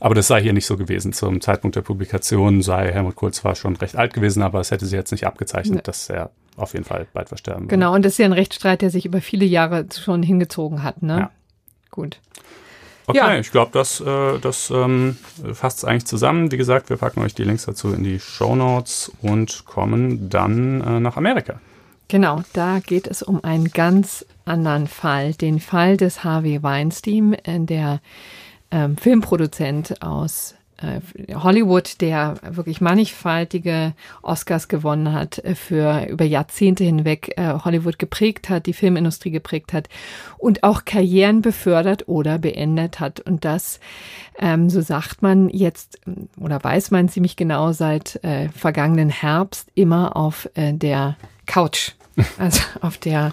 [0.00, 1.12] Aber das sei hier nicht so gewesen.
[1.12, 4.86] Zum Zeitpunkt der Publikation sei Helmut Kohl zwar schon recht alt gewesen, aber es hätte
[4.86, 5.82] sich jetzt nicht abgezeichnet, nee.
[5.84, 7.74] dass er auf jeden Fall bald versterben würde.
[7.76, 11.02] Genau, und das ist ja ein Rechtsstreit, der sich über viele Jahre schon hingezogen hat.
[11.02, 11.18] Ne?
[11.18, 11.30] Ja.
[11.90, 12.18] Gut.
[13.06, 13.38] Okay, ja.
[13.38, 15.16] ich glaube, das, äh, das ähm,
[15.52, 16.52] fasst es eigentlich zusammen.
[16.52, 20.80] Wie gesagt, wir packen euch die Links dazu in die Show Notes und kommen dann
[20.80, 21.60] äh, nach Amerika.
[22.08, 27.60] Genau, da geht es um einen ganz anderen Fall, den Fall des Harvey Weinstein, äh,
[27.60, 28.00] der
[28.70, 30.54] ähm, Filmproduzent aus
[31.34, 38.48] Hollywood, der wirklich mannigfaltige Oscars gewonnen hat, äh, für über Jahrzehnte hinweg äh, Hollywood geprägt
[38.48, 39.88] hat, die Filmindustrie geprägt hat
[40.38, 43.20] und auch Karrieren befördert oder beendet hat.
[43.20, 43.80] Und das,
[44.38, 46.00] ähm, so sagt man jetzt
[46.38, 51.16] oder weiß man ziemlich genau seit äh, vergangenen Herbst immer auf äh, der
[51.46, 51.92] Couch,
[52.38, 53.32] also auf der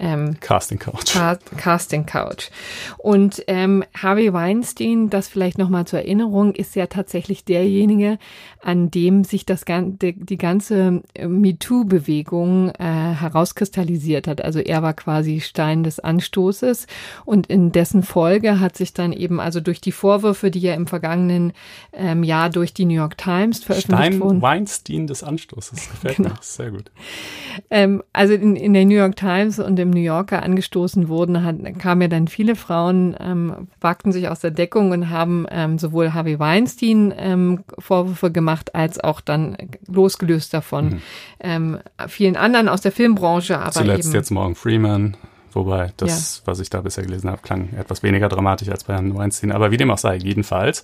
[0.00, 1.14] ähm, Casting Couch.
[1.56, 2.48] Casting Couch.
[2.96, 8.18] Und ähm, Harvey Weinstein, das vielleicht nochmal zur Erinnerung, ist ja tatsächlich derjenige,
[8.62, 14.42] an dem sich das die, die ganze äh, MeToo-Bewegung äh, herauskristallisiert hat.
[14.42, 16.86] Also er war quasi Stein des Anstoßes
[17.26, 20.86] und in dessen Folge hat sich dann eben also durch die Vorwürfe, die ja im
[20.86, 21.52] vergangenen
[21.92, 24.42] ähm, Jahr durch die New York Times veröffentlicht Stein wurden.
[24.42, 25.90] Weinstein des Anstoßes.
[25.90, 26.30] Gefällt genau.
[26.30, 26.38] mir.
[26.40, 26.90] Sehr gut.
[27.70, 31.56] Ähm, also in, in der New York Times und im New Yorker angestoßen wurden, hat,
[31.78, 36.14] kamen ja dann viele Frauen, ähm, wagten sich aus der Deckung und haben ähm, sowohl
[36.14, 41.00] Harvey Weinstein ähm, Vorwürfe gemacht, als auch dann losgelöst davon mhm.
[41.40, 43.58] ähm, vielen anderen aus der Filmbranche.
[43.58, 45.16] Aber Zuletzt eben, jetzt Morgan Freeman.
[45.52, 46.42] Wobei das, ja.
[46.46, 49.52] was ich da bisher gelesen habe, klang etwas weniger dramatisch als bei Herrn Weinstein.
[49.52, 50.82] Aber wie dem auch sei, jedenfalls.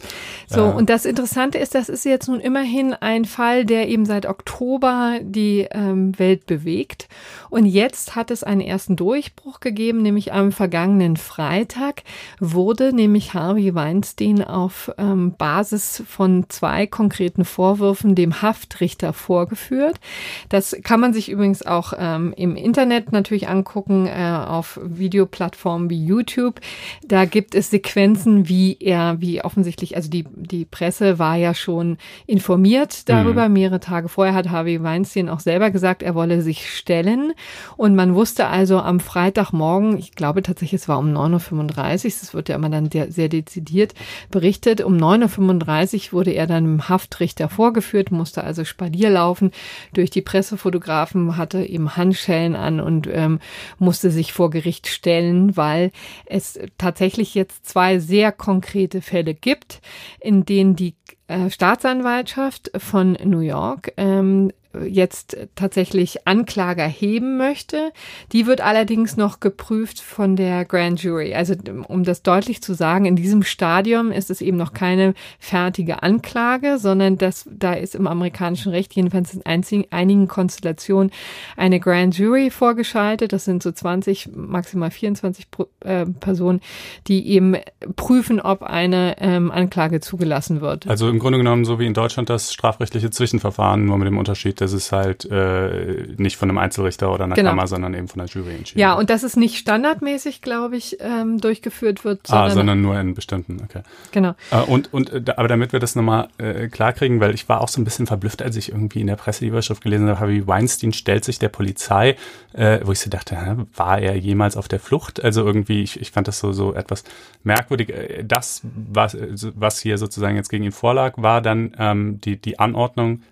[0.48, 4.06] So, äh, und das Interessante ist, das ist jetzt nun immerhin ein Fall, der eben
[4.06, 7.08] seit Oktober die ähm, Welt bewegt.
[7.50, 12.02] Und jetzt hat es einen ersten Durchbruch gegeben, nämlich am vergangenen Freitag
[12.40, 20.00] wurde nämlich Harvey Weinstein auf ähm, Basis von zwei konkreten Vorwürfen dem Haftrichter vorgeführt.
[20.48, 24.06] Das kann man sich übrigens auch ähm, im Internet natürlich angucken.
[24.06, 24.10] Äh,
[24.56, 26.60] auf Videoplattformen wie YouTube.
[27.04, 31.98] Da gibt es Sequenzen, wie er, wie offensichtlich, also die, die Presse war ja schon
[32.26, 33.48] informiert darüber.
[33.48, 33.54] Mhm.
[33.54, 37.32] Mehrere Tage vorher hat Harvey Weinstein auch selber gesagt, er wolle sich stellen.
[37.76, 42.34] Und man wusste also am Freitagmorgen, ich glaube tatsächlich, es war um 9.35 Uhr, das
[42.34, 43.94] wird ja immer dann sehr dezidiert
[44.30, 49.50] berichtet, um 9.35 Uhr wurde er dann im Haftrichter vorgeführt, musste also Spalier laufen
[49.92, 53.40] durch die Pressefotografen, hatte eben Handschellen an und ähm,
[53.78, 55.90] musste sich vor vor Gericht stellen, weil
[56.26, 59.80] es tatsächlich jetzt zwei sehr konkrete Fälle gibt,
[60.20, 60.94] in denen die
[61.26, 64.52] äh, Staatsanwaltschaft von New York ähm,
[64.86, 67.92] jetzt tatsächlich Anklage erheben möchte.
[68.32, 71.34] Die wird allerdings noch geprüft von der Grand Jury.
[71.34, 71.54] Also
[71.88, 76.78] um das deutlich zu sagen, in diesem Stadium ist es eben noch keine fertige Anklage,
[76.78, 79.42] sondern das, da ist im amerikanischen Recht jedenfalls in
[79.90, 81.10] einigen Konstellationen
[81.56, 83.32] eine Grand Jury vorgeschaltet.
[83.32, 85.46] Das sind so 20, maximal 24
[85.80, 86.60] äh, Personen,
[87.06, 87.56] die eben
[87.96, 90.86] prüfen, ob eine ähm, Anklage zugelassen wird.
[90.86, 94.60] Also im Grunde genommen so wie in Deutschland das strafrechtliche Zwischenverfahren, nur mit dem Unterschied,
[94.66, 97.50] dass es halt äh, nicht von einem Einzelrichter oder einer genau.
[97.50, 100.96] Kammer, sondern eben von der Jury entschieden Ja, und dass es nicht standardmäßig, glaube ich,
[101.00, 102.22] ähm, durchgeführt wird.
[102.24, 103.82] Ah, sondern ah, sondern nur in bestimmten, okay.
[104.10, 104.34] Genau.
[104.50, 107.68] Äh, und, und, äh, aber damit wir das nochmal äh, klarkriegen, weil ich war auch
[107.68, 110.46] so ein bisschen verblüfft, als ich irgendwie in der Presse die Überschrift gelesen habe, wie
[110.48, 112.16] Weinstein stellt sich der Polizei,
[112.52, 115.22] äh, wo ich so dachte, hä, war er jemals auf der Flucht?
[115.22, 117.04] Also irgendwie, ich, ich fand das so, so etwas
[117.44, 117.90] merkwürdig.
[117.90, 119.16] Äh, das, was,
[119.54, 123.22] was hier sozusagen jetzt gegen ihn vorlag, war dann ähm, die, die Anordnung,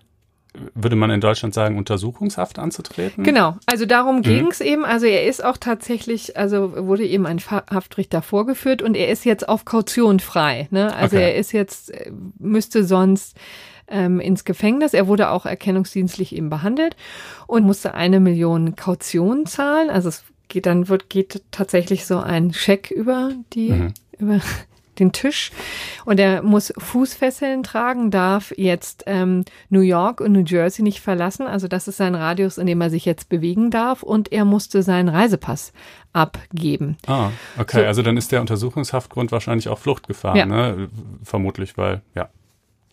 [0.73, 3.23] würde man in Deutschland sagen, Untersuchungshaft anzutreten?
[3.23, 4.21] Genau, also darum mhm.
[4.21, 4.85] ging es eben.
[4.85, 9.47] Also er ist auch tatsächlich, also wurde eben ein Haftrichter vorgeführt und er ist jetzt
[9.47, 10.67] auf Kaution frei.
[10.71, 10.93] Ne?
[10.95, 11.25] Also okay.
[11.25, 13.37] er ist jetzt, äh, müsste sonst
[13.87, 14.93] ähm, ins Gefängnis.
[14.93, 16.95] Er wurde auch erkennungsdienstlich eben behandelt
[17.47, 19.89] und musste eine Million Kaution zahlen.
[19.89, 23.93] Also es geht dann wird geht tatsächlich so ein Scheck über die mhm.
[24.17, 24.39] über
[24.99, 25.51] den Tisch
[26.05, 31.47] und er muss Fußfesseln tragen, darf jetzt ähm, New York und New Jersey nicht verlassen.
[31.47, 34.83] Also das ist sein Radius, in dem er sich jetzt bewegen darf und er musste
[34.83, 35.73] seinen Reisepass
[36.13, 36.97] abgeben.
[37.07, 37.81] Ah, okay.
[37.81, 40.45] So, also dann ist der Untersuchungshaftgrund wahrscheinlich auch Fluchtgefahr, ja.
[40.45, 40.89] ne?
[41.23, 42.29] Vermutlich, weil, ja.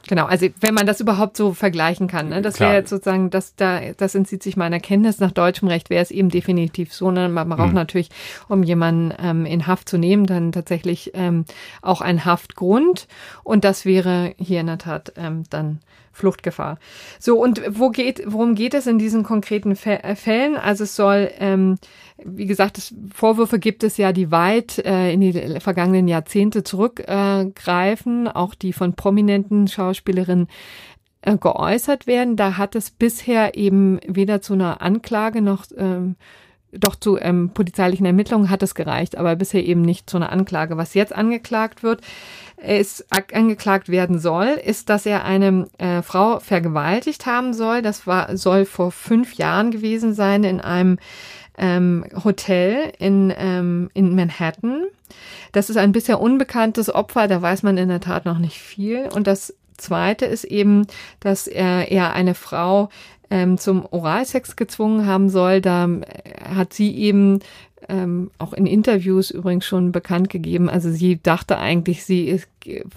[0.08, 2.42] Genau, also wenn man das überhaupt so vergleichen kann, ne?
[2.42, 5.20] das wäre jetzt sozusagen, das da, das entzieht sich meiner Kenntnis.
[5.20, 7.10] Nach deutschem Recht wäre es eben definitiv so.
[7.10, 7.28] Ne?
[7.28, 7.74] Man braucht mhm.
[7.74, 8.10] natürlich,
[8.48, 11.44] um jemanden ähm, in Haft zu nehmen, dann tatsächlich ähm,
[11.82, 13.06] auch ein Haftgrund.
[13.44, 15.80] Und das wäre hier in der Tat ähm, dann
[16.12, 16.78] Fluchtgefahr.
[17.18, 20.56] So, und wo geht, worum geht es in diesen konkreten Fällen?
[20.56, 21.78] Also es soll, ähm,
[22.24, 28.26] wie gesagt, es, Vorwürfe gibt es ja, die weit äh, in die vergangenen Jahrzehnte zurückgreifen,
[28.26, 30.48] äh, auch die von prominenten Schauspielerinnen
[31.22, 32.37] äh, geäußert werden.
[32.37, 36.16] Da hat es bisher eben weder zu einer Anklage noch ähm,
[36.72, 40.78] doch zu ähm, polizeilichen Ermittlungen hat es gereicht, aber bisher eben nicht zu einer Anklage.
[40.78, 42.00] Was jetzt angeklagt wird,
[42.56, 47.82] ist angeklagt werden soll, ist, dass er eine äh, Frau vergewaltigt haben soll.
[47.82, 50.98] Das war soll vor fünf Jahren gewesen sein in einem
[51.58, 54.84] ähm, Hotel in ähm, in Manhattan.
[55.52, 57.28] Das ist ein bisher unbekanntes Opfer.
[57.28, 59.08] Da weiß man in der Tat noch nicht viel.
[59.14, 60.86] Und das Zweite ist eben,
[61.20, 62.88] dass er, er eine Frau
[63.30, 65.60] ähm, zum Oralsex gezwungen haben soll.
[65.60, 66.00] Da äh,
[66.54, 67.40] hat sie eben
[67.88, 70.70] ähm, auch in Interviews übrigens schon bekannt gegeben.
[70.70, 72.48] Also sie dachte eigentlich, sie ist,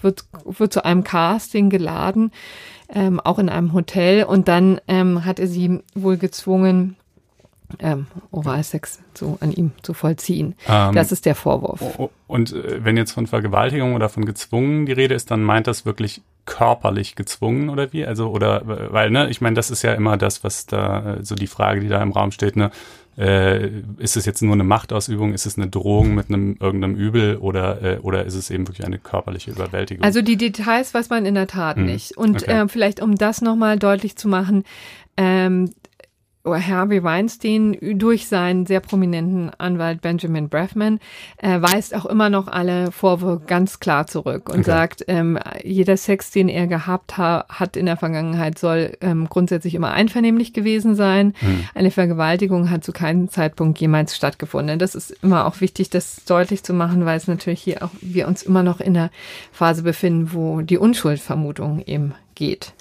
[0.02, 2.32] wird, wird zu einem Casting geladen,
[2.94, 4.24] ähm, auch in einem Hotel.
[4.24, 6.98] Und dann ähm, hat er sie wohl gezwungen,
[7.80, 10.56] ähm, Oralsex zu, an ihm zu vollziehen.
[10.68, 11.82] Ähm, das ist der Vorwurf.
[12.28, 15.86] Und äh, wenn jetzt von Vergewaltigung oder von gezwungen die Rede ist, dann meint das
[15.86, 18.06] wirklich körperlich gezwungen oder wie?
[18.06, 21.48] Also oder weil ne, ich meine, das ist ja immer das, was da so die
[21.48, 22.72] Frage, die da im Raum steht, ne?
[23.18, 25.34] Äh, ist es jetzt nur eine Machtausübung?
[25.34, 28.86] Ist es eine Drohung mit einem irgendeinem Übel oder äh, oder ist es eben wirklich
[28.86, 30.04] eine körperliche Überwältigung?
[30.04, 31.86] Also die Details weiß man in der Tat hm.
[31.86, 32.18] nicht.
[32.18, 32.64] Und okay.
[32.64, 34.66] äh, vielleicht um das nochmal deutlich zu machen,
[35.16, 35.72] ähm,
[36.46, 41.00] Harvey Weinstein durch seinen sehr prominenten Anwalt Benjamin Breffman
[41.38, 44.64] äh, weist auch immer noch alle Vorwürfe ganz klar zurück und okay.
[44.64, 49.76] sagt, ähm, jeder Sex, den er gehabt ha hat in der Vergangenheit, soll ähm, grundsätzlich
[49.76, 51.34] immer einvernehmlich gewesen sein.
[51.40, 51.66] Hm.
[51.74, 54.80] Eine Vergewaltigung hat zu keinem Zeitpunkt jemals stattgefunden.
[54.80, 58.28] Das ist immer auch wichtig, das deutlich zu machen, weil es natürlich hier auch wir
[58.28, 59.10] uns immer noch in der
[59.52, 62.74] Phase befinden, wo die Unschuldvermutung eben geht.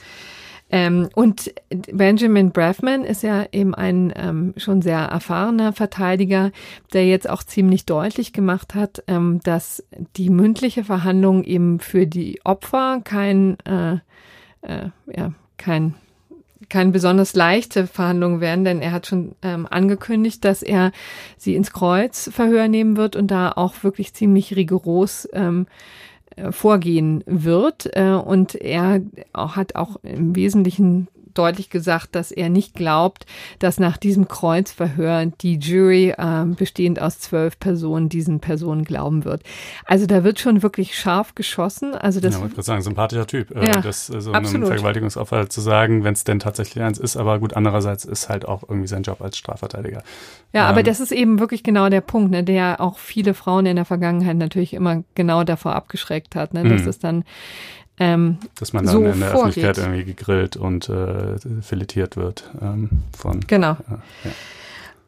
[0.75, 1.55] Ähm, und
[1.93, 6.51] Benjamin Braffman ist ja eben ein ähm, schon sehr erfahrener Verteidiger,
[6.93, 9.85] der jetzt auch ziemlich deutlich gemacht hat, ähm, dass
[10.17, 13.99] die mündliche Verhandlung eben für die Opfer kein, äh,
[14.63, 15.95] äh, ja, kein
[16.69, 20.91] keine besonders leichte Verhandlung werden, denn er hat schon ähm, angekündigt, dass er
[21.37, 25.71] sie ins Kreuzverhör nehmen wird und da auch wirklich ziemlich rigoros ähm, äh,
[26.51, 27.97] vorgehen wird.
[27.97, 29.01] Äh, und er
[29.33, 33.27] hat auch im Wesentlichen deutlich gesagt, dass er nicht glaubt,
[33.59, 39.43] dass nach diesem Kreuzverhör die Jury, äh, bestehend aus zwölf Personen, diesen Personen glauben wird.
[39.85, 41.95] Also da wird schon wirklich scharf geschossen.
[41.95, 43.51] Also das, ja, ich würde sagen, sympathischer Typ.
[43.55, 44.55] Äh, ja, das so absolut.
[44.55, 48.47] einem Vergewaltigungsopfer zu sagen, wenn es denn tatsächlich eins ist, aber gut, andererseits ist halt
[48.47, 50.03] auch irgendwie sein Job als Strafverteidiger.
[50.53, 53.67] Ja, ähm, aber das ist eben wirklich genau der Punkt, ne, der auch viele Frauen
[53.67, 56.89] in der Vergangenheit natürlich immer genau davor abgeschreckt hat, ne, dass mhm.
[56.89, 57.25] es dann
[57.99, 59.65] ähm, Dass man dann so in der vorgeht.
[59.65, 63.41] Öffentlichkeit irgendwie gegrillt und äh, filetiert wird ähm, von.
[63.47, 63.73] Genau.
[63.73, 64.31] Äh, ja.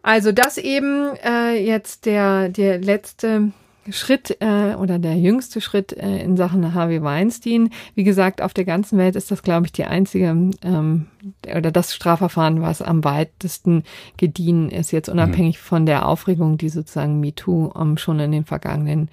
[0.02, 3.50] Also das eben äh, jetzt der, der letzte
[3.90, 7.70] Schritt äh, oder der jüngste Schritt äh, in Sachen Harvey Weinstein.
[7.94, 10.28] Wie gesagt, auf der ganzen Welt ist das, glaube ich, die einzige
[10.62, 11.06] ähm,
[11.44, 13.84] oder das Strafverfahren, was am weitesten
[14.16, 15.62] gediehen ist, jetzt unabhängig mhm.
[15.62, 19.10] von der Aufregung, die sozusagen MeToo um, schon in den vergangenen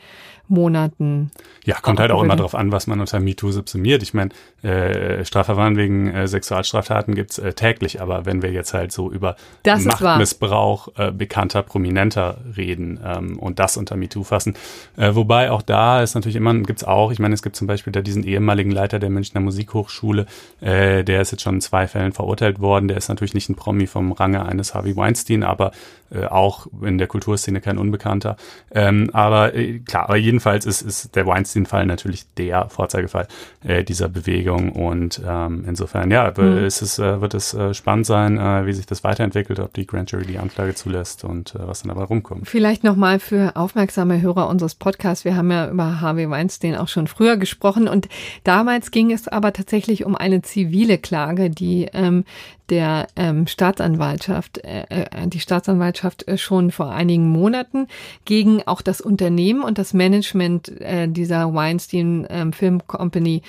[0.47, 1.31] Monaten.
[1.65, 4.03] Ja, kommt halt auch immer darauf an, was man unter MeToo subsumiert.
[4.03, 4.31] Ich meine,
[4.62, 9.36] äh, Strafverfahren wegen äh, Sexualstraftaten gibt's äh, täglich, aber wenn wir jetzt halt so über
[9.63, 14.55] das Machtmissbrauch äh, bekannter, prominenter reden ähm, und das unter MeToo fassen,
[14.97, 17.93] äh, wobei auch da ist natürlich immer, gibt's auch, ich meine, es gibt zum Beispiel
[17.93, 20.26] da diesen ehemaligen Leiter der Münchner Musikhochschule,
[20.62, 23.56] äh, der ist jetzt schon in zwei Fällen verurteilt worden, der ist natürlich nicht ein
[23.56, 25.71] Promi vom Range eines Harvey Weinstein, aber
[26.13, 28.38] äh, auch in der Kulturszene kein Unbekannter.
[28.71, 33.28] Ähm, aber äh, klar, aber jedenfalls ist, ist der Weinstein-Fall natürlich der Vorzeigefall
[33.63, 36.65] äh, dieser Bewegung und ähm, insofern, ja, mhm.
[36.65, 39.88] ist es, äh, wird es äh, spannend sein, äh, wie sich das weiterentwickelt, ob die
[39.88, 42.47] Grand Jury die Anklage zulässt und äh, was dann dabei rumkommt.
[42.47, 47.07] Vielleicht nochmal für aufmerksame Hörer unseres Podcasts, wir haben ja über Harvey Weinstein auch schon
[47.07, 47.87] früher gesprochen.
[47.87, 48.07] Und
[48.45, 52.23] damals ging es aber tatsächlich um eine zivile Klage, die ähm,
[52.69, 57.87] der ähm, Staatsanwaltschaft, äh, äh, die Staatsanwaltschaft äh, schon vor einigen Monaten
[58.25, 63.41] gegen auch das Unternehmen und das Management äh, dieser Weinstein ähm, Film Company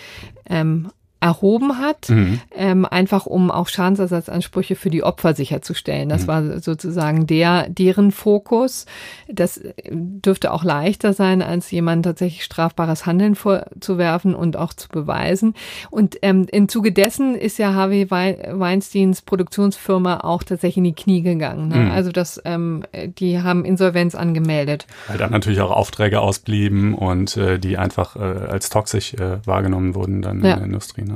[0.49, 0.91] ähm,
[1.25, 2.39] erhoben hat, mhm.
[2.55, 6.11] ähm, einfach um auch Schadensersatzansprüche für die Opfer sicherzustellen.
[6.11, 6.27] Das mhm.
[6.27, 8.85] war sozusagen der deren Fokus.
[9.27, 9.59] Das
[9.91, 15.55] dürfte auch leichter sein, als jemand tatsächlich strafbares Handeln vorzuwerfen und auch zu beweisen.
[15.91, 21.23] Und ähm, im Zuge dessen ist ja Harvey Weinsteins Produktionsfirma auch tatsächlich in die Knie
[21.23, 21.69] gegangen.
[21.69, 21.77] Ne?
[21.77, 21.91] Mhm.
[21.91, 24.87] Also das, ähm, die haben Insolvenz angemeldet.
[25.09, 29.95] Weil dann natürlich auch Aufträge ausblieben und äh, die einfach äh, als toxisch äh, wahrgenommen
[29.95, 30.53] wurden dann ja.
[30.53, 31.05] in der Industrie.
[31.05, 31.14] Ne?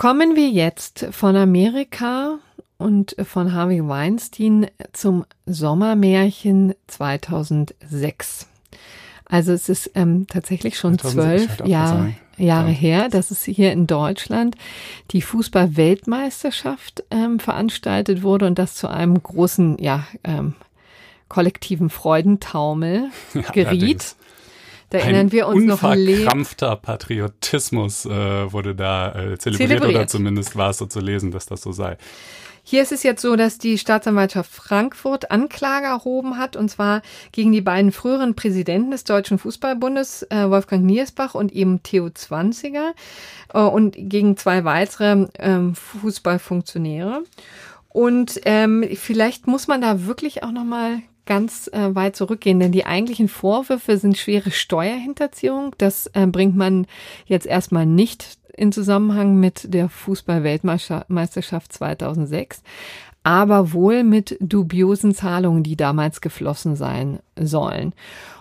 [0.00, 2.38] Kommen wir jetzt von Amerika
[2.78, 8.46] und von Harvey Weinstein zum Sommermärchen 2006.
[9.26, 12.08] Also es ist ähm, tatsächlich schon zwölf Jahr,
[12.38, 12.74] Jahre ja.
[12.74, 14.56] her, dass es hier in Deutschland
[15.10, 20.54] die Fußball-Weltmeisterschaft ähm, veranstaltet wurde und das zu einem großen, ja, ähm,
[21.28, 23.66] kollektiven Freudentaumel ja, geriet.
[23.66, 24.16] Allerdings.
[24.90, 29.84] Da erinnern ein wir uns noch ein Unverkrampfter Patriotismus äh, wurde da äh, zelebriert, zelebriert
[29.84, 31.96] oder zumindest war es so zu lesen, dass das so sei.
[32.62, 37.52] Hier ist es jetzt so, dass die Staatsanwaltschaft Frankfurt Anklage erhoben hat, und zwar gegen
[37.52, 42.94] die beiden früheren Präsidenten des Deutschen Fußballbundes, äh, Wolfgang Niersbach und eben Theo Zwanziger,
[43.54, 47.22] äh, und gegen zwei weitere ähm, Fußballfunktionäre.
[47.88, 51.00] Und ähm, vielleicht muss man da wirklich auch noch mal
[51.30, 55.76] ganz äh, weit zurückgehen, denn die eigentlichen Vorwürfe sind schwere Steuerhinterziehung.
[55.78, 56.88] Das äh, bringt man
[57.24, 62.64] jetzt erstmal nicht in Zusammenhang mit der Fußball-Weltmeisterschaft 2006.
[63.22, 67.92] aber wohl mit dubiosen Zahlungen, die damals geflossen sein sollen.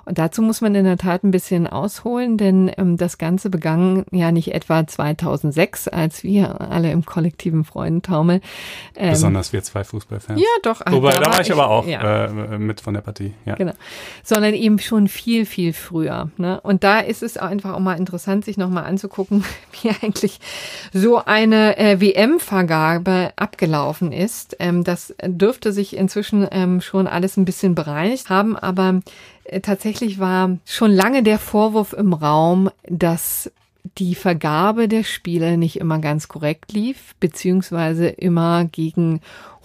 [0.09, 4.05] Und dazu muss man in der Tat ein bisschen ausholen, denn ähm, das Ganze begann
[4.09, 8.41] ja nicht etwa 2006, als wir alle im kollektiven Freundentaumel.
[8.95, 10.41] Ähm, Besonders wir zwei Fußballfans.
[10.41, 10.81] Ja, doch.
[10.89, 12.25] Wobei, da, war ich, ich aber auch ja.
[12.25, 13.35] äh, mit von der Partie.
[13.45, 13.53] Ja.
[13.53, 13.73] Genau.
[14.23, 16.31] Sondern eben schon viel, viel früher.
[16.37, 16.59] Ne?
[16.61, 19.43] Und da ist es einfach auch mal interessant, sich nochmal anzugucken,
[19.83, 20.39] wie eigentlich
[20.91, 24.55] so eine äh, WM-Vergabe abgelaufen ist.
[24.57, 28.88] Ähm, das dürfte sich inzwischen ähm, schon alles ein bisschen bereinigt haben, aber
[29.43, 33.51] äh, tatsächlich war schon lange der Vorwurf im Raum, dass
[33.97, 39.21] die Vergabe der Spiele nicht immer ganz korrekt lief, beziehungsweise immer gegen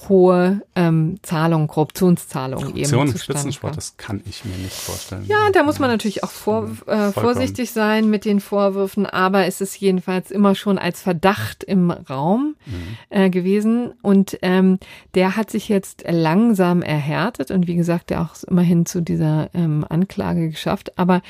[0.09, 5.25] hohe ähm, Zahlungen, Korruptionszahlungen Korruption eben im Spitzensport, das kann ich mir nicht vorstellen.
[5.27, 9.61] Ja, da muss man natürlich auch vor, äh, vorsichtig sein mit den Vorwürfen, aber es
[9.61, 12.97] ist jedenfalls immer schon als Verdacht im Raum mhm.
[13.11, 14.79] äh, gewesen und ähm,
[15.15, 19.87] der hat sich jetzt langsam erhärtet und wie gesagt, der auch immerhin zu dieser ähm,
[19.89, 21.23] Anklage geschafft, aber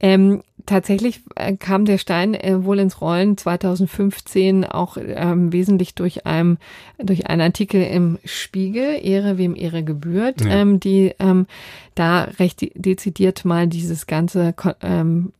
[0.00, 6.26] ähm, tatsächlich äh, kam der Stein äh, wohl ins Rollen 2015 auch ähm, wesentlich durch,
[6.26, 6.58] einem,
[6.98, 10.50] durch einen Artikel im Spiegel, Ehre wem Ehre gebührt, ja.
[10.50, 11.46] ähm, die ähm,
[11.94, 15.32] da recht dezidiert mal dieses ganze ähm,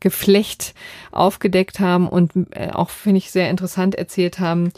[0.00, 0.74] Geflecht
[1.12, 4.70] aufgedeckt haben und äh, auch, finde ich, sehr interessant erzählt haben,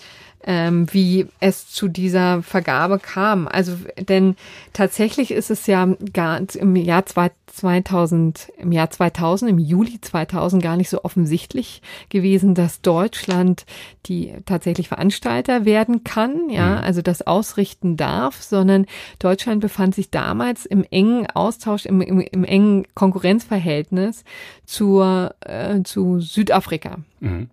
[0.47, 3.49] ähm, wie es zu dieser Vergabe kam.
[3.49, 4.37] Also, denn
[4.73, 10.77] tatsächlich ist es ja gar im Jahr 2000, im Jahr 2000, im Juli 2000 gar
[10.77, 13.67] nicht so offensichtlich gewesen, dass Deutschland
[14.07, 16.85] die tatsächlich Veranstalter werden kann, ja, mhm.
[16.85, 18.87] also das ausrichten darf, sondern
[19.19, 24.23] Deutschland befand sich damals im engen Austausch, im, im, im engen Konkurrenzverhältnis
[24.65, 26.99] zur, äh, zu Südafrika.
[27.19, 27.51] Mhm.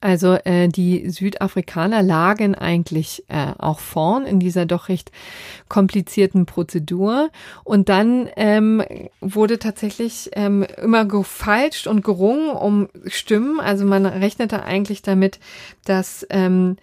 [0.00, 5.10] Also äh, die Südafrikaner lagen eigentlich äh, auch vorn in dieser doch recht
[5.68, 7.30] komplizierten Prozedur.
[7.64, 8.82] Und dann ähm,
[9.20, 13.58] wurde tatsächlich ähm, immer gefalscht und gerungen um Stimmen.
[13.58, 15.40] Also man rechnete eigentlich damit,
[15.84, 16.76] dass ähm,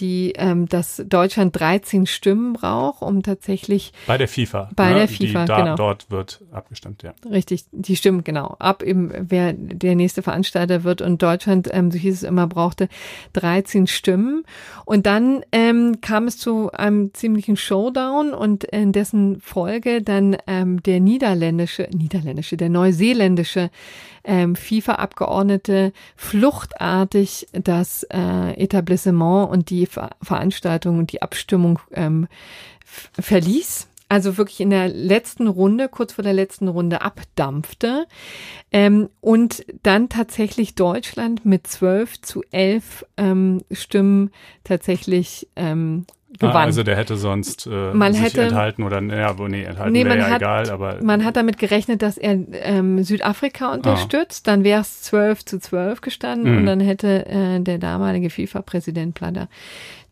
[0.00, 4.70] die, ähm, dass Deutschland 13 Stimmen braucht, um tatsächlich bei der FIFA.
[4.74, 4.94] Bei ne?
[5.00, 5.76] der FIFA, da, genau.
[5.76, 7.12] Dort wird abgestimmt, ja.
[7.30, 11.98] Richtig, die Stimmen genau ab, eben wer der nächste Veranstalter wird und Deutschland, ähm, so
[11.98, 12.88] hieß es immer, brauchte
[13.34, 14.44] 13 Stimmen
[14.84, 20.82] und dann ähm, kam es zu einem ziemlichen Showdown und in dessen Folge dann ähm,
[20.82, 23.70] der niederländische, niederländische, der neuseeländische
[24.30, 32.28] ähm, FIFA-Abgeordnete fluchtartig das äh, Etablissement und die Ver Veranstaltung und die Abstimmung ähm,
[33.18, 33.88] verließ.
[34.08, 38.06] Also wirklich in der letzten Runde, kurz vor der letzten Runde abdampfte.
[38.70, 44.30] Ähm, und dann tatsächlich Deutschland mit zwölf zu elf ähm, Stimmen
[44.62, 46.06] tatsächlich ähm,
[46.38, 46.56] gewann.
[46.56, 49.92] Ah, also der hätte sonst äh, man sich hätte, enthalten oder ja, wo nee, enthalten
[49.92, 54.48] nee, wäre ja hat, egal, aber man hat damit gerechnet, dass er ähm, Südafrika unterstützt,
[54.48, 54.52] ah.
[54.52, 56.58] dann wäre es 12 zu 12 gestanden mhm.
[56.58, 59.48] und dann hätte äh, der damalige FIFA-Präsident Platter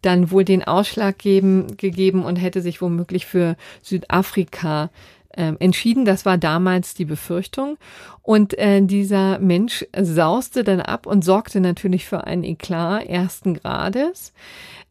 [0.03, 4.91] dann wohl den Ausschlag geben, gegeben und hätte sich womöglich für Südafrika
[5.37, 6.05] ähm, entschieden.
[6.05, 7.79] Das war damals die Befürchtung.
[8.23, 14.33] Und äh, dieser Mensch sauste dann ab und sorgte natürlich für einen Eklat ersten Grades.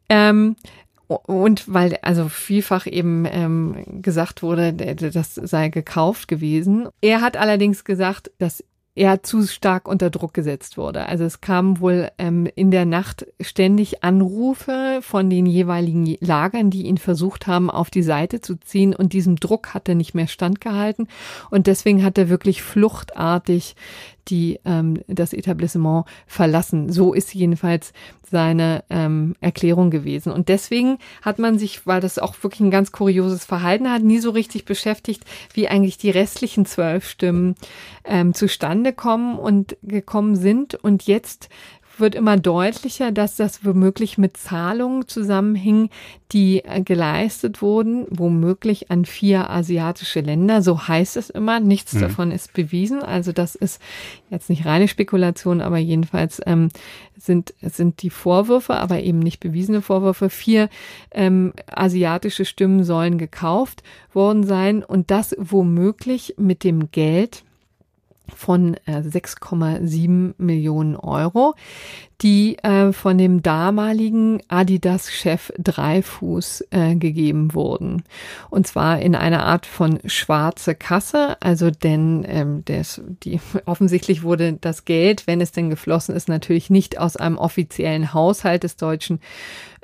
[0.08, 0.56] Ähm,
[1.08, 6.88] und weil also vielfach eben ähm, gesagt wurde, das sei gekauft gewesen.
[7.00, 8.62] Er hat allerdings gesagt, dass
[8.98, 11.06] er zu stark unter Druck gesetzt wurde.
[11.06, 16.86] Also es kamen wohl ähm, in der Nacht ständig Anrufe von den jeweiligen Lagern, die
[16.86, 20.26] ihn versucht haben, auf die Seite zu ziehen und diesem Druck hat er nicht mehr
[20.26, 21.06] standgehalten
[21.50, 23.76] und deswegen hat er wirklich fluchtartig
[24.28, 26.90] die ähm, das Etablissement verlassen.
[26.92, 27.92] So ist jedenfalls
[28.30, 30.32] seine ähm, Erklärung gewesen.
[30.32, 34.18] Und deswegen hat man sich, weil das auch wirklich ein ganz kurioses Verhalten hat, nie
[34.18, 37.54] so richtig beschäftigt, wie eigentlich die restlichen zwölf Stimmen
[38.04, 40.74] ähm, zustande kommen und gekommen sind.
[40.74, 41.48] Und jetzt
[42.00, 45.90] wird immer deutlicher, dass das womöglich mit Zahlungen zusammenhing,
[46.32, 50.62] die äh, geleistet wurden, womöglich an vier asiatische Länder.
[50.62, 51.60] So heißt es immer.
[51.60, 52.00] Nichts mhm.
[52.00, 53.02] davon ist bewiesen.
[53.02, 53.80] Also das ist
[54.30, 56.68] jetzt nicht reine Spekulation, aber jedenfalls ähm,
[57.16, 60.30] sind, sind die Vorwürfe, aber eben nicht bewiesene Vorwürfe.
[60.30, 60.68] Vier
[61.10, 63.82] ähm, asiatische Stimmen sollen gekauft
[64.12, 67.44] worden sein und das womöglich mit dem Geld,
[68.34, 71.54] von 6,7 äh, Millionen Euro,
[72.20, 78.02] die äh, von dem damaligen Adidas-Chef Dreifuß äh, gegeben wurden.
[78.50, 84.54] Und zwar in einer Art von schwarze Kasse, also denn ähm, des, die, offensichtlich wurde
[84.54, 89.20] das Geld, wenn es denn geflossen ist, natürlich nicht aus einem offiziellen Haushalt des deutschen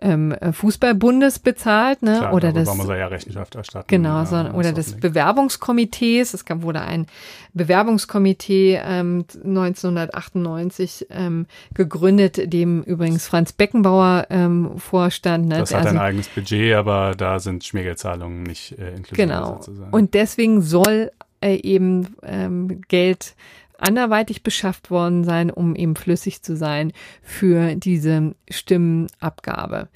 [0.05, 2.19] ähm, Fußballbundes bezahlt, ne?
[2.19, 3.87] Klar, oder das muss er ja Rechenschaft erstatten.
[3.89, 6.35] genau, ja, sondern, oder des Bewerbungskomitees.
[6.35, 7.07] Es gab, wurde ein
[7.55, 15.49] Bewerbungskomitee ähm, 1998 ähm, gegründet, dem übrigens Franz Beckenbauer ähm, vorstand.
[15.49, 15.59] Ne?
[15.59, 19.17] Das hat also, ein eigenes Budget, aber da sind Schmiergeldzahlungen nicht äh, inklusive.
[19.17, 19.55] Genau.
[19.55, 19.91] Sozusagen.
[19.91, 23.35] Und deswegen soll äh, eben ähm, Geld
[23.79, 29.89] anderweitig beschafft worden sein, um eben flüssig zu sein für diese Stimmenabgabe.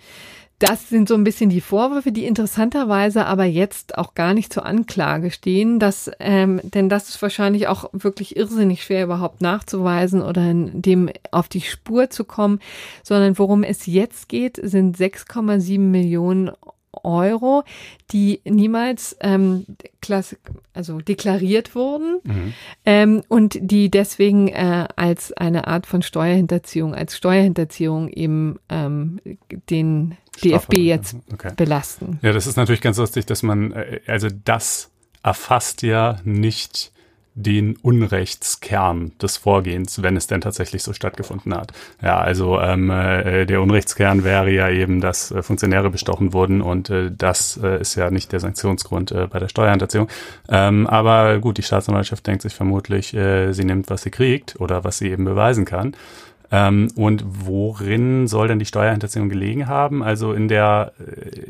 [0.58, 4.66] Das sind so ein bisschen die Vorwürfe, die interessanterweise aber jetzt auch gar nicht zur
[4.66, 10.52] Anklage stehen, dass, ähm, denn das ist wahrscheinlich auch wirklich irrsinnig schwer überhaupt nachzuweisen oder
[10.52, 12.58] dem auf die Spur zu kommen,
[13.04, 16.50] sondern worum es jetzt geht, sind 6,7 Millionen
[17.04, 17.64] Euro,
[18.10, 19.66] die niemals ähm,
[20.72, 22.54] also deklariert wurden mhm.
[22.84, 29.20] ähm, und die deswegen äh, als eine Art von Steuerhinterziehung, als Steuerhinterziehung eben ähm,
[29.70, 31.52] den DFB jetzt okay.
[31.56, 32.18] belasten.
[32.22, 34.90] Ja, das ist natürlich ganz lustig, dass man, äh, also das
[35.22, 36.92] erfasst ja nicht
[37.38, 41.72] den Unrechtskern des Vorgehens, wenn es denn tatsächlich so stattgefunden hat.
[42.02, 46.90] Ja, also ähm, äh, der Unrechtskern wäre ja eben, dass äh, Funktionäre bestochen wurden und
[46.90, 50.08] äh, das äh, ist ja nicht der Sanktionsgrund äh, bei der Steuerhinterziehung.
[50.48, 54.82] Ähm, aber gut, die Staatsanwaltschaft denkt sich vermutlich, äh, sie nimmt, was sie kriegt oder
[54.82, 55.94] was sie eben beweisen kann.
[56.50, 60.02] Ähm, und worin soll denn die Steuerhinterziehung gelegen haben?
[60.02, 61.42] Also in der äh,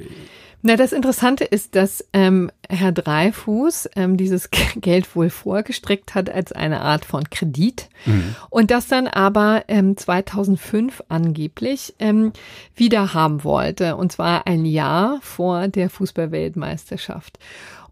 [0.61, 6.53] na, das Interessante ist, dass ähm, Herr Dreifuß ähm, dieses Geld wohl vorgestreckt hat als
[6.53, 8.35] eine Art von Kredit mhm.
[8.51, 12.33] und das dann aber ähm, 2005 angeblich ähm,
[12.75, 17.39] wieder haben wollte und zwar ein Jahr vor der Fußballweltmeisterschaft.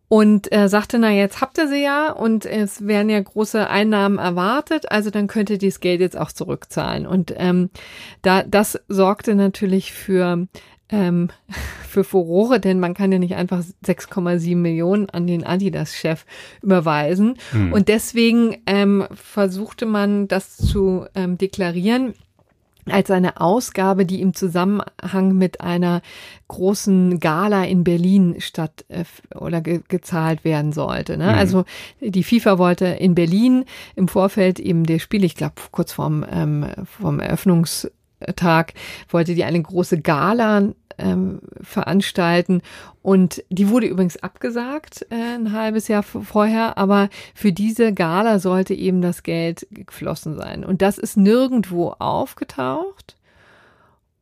[0.09, 4.19] Und er sagte, na jetzt habt ihr sie ja und es werden ja große Einnahmen
[4.19, 7.07] erwartet, also dann könnt ihr dieses Geld jetzt auch zurückzahlen.
[7.09, 7.71] Und ähm,
[8.23, 10.47] da das sorgte natürlich für
[10.89, 11.29] ähm,
[11.89, 16.25] für Furore, denn man kann ja nicht einfach 6,7 Millionen an den Adidas-Chef
[16.63, 17.39] überweisen.
[17.53, 17.73] Mhm.
[17.73, 22.15] Und deswegen ähm, versuchte man das zu ähm, deklarieren
[22.91, 26.03] als eine Ausgabe, die im Zusammenhang mit einer
[26.49, 31.17] großen Gala in Berlin statt äh, oder ge gezahlt werden sollte.
[31.17, 31.33] Ne?
[31.33, 31.39] Mhm.
[31.39, 31.65] Also
[32.01, 33.65] die FIFA wollte in Berlin
[33.97, 37.21] im Vorfeld eben der Spiele, ich glaube kurz vorm, ähm, vorm
[38.21, 38.75] Eröffnungstag,
[39.09, 42.63] wollte die eine große Gala ähm, veranstalten.
[43.03, 48.75] Und die wurde übrigens abgesagt äh, ein halbes Jahr vorher, aber für diese Gala sollte
[48.75, 50.65] eben das Geld geflossen sein.
[50.65, 53.16] Und das ist nirgendwo aufgetaucht.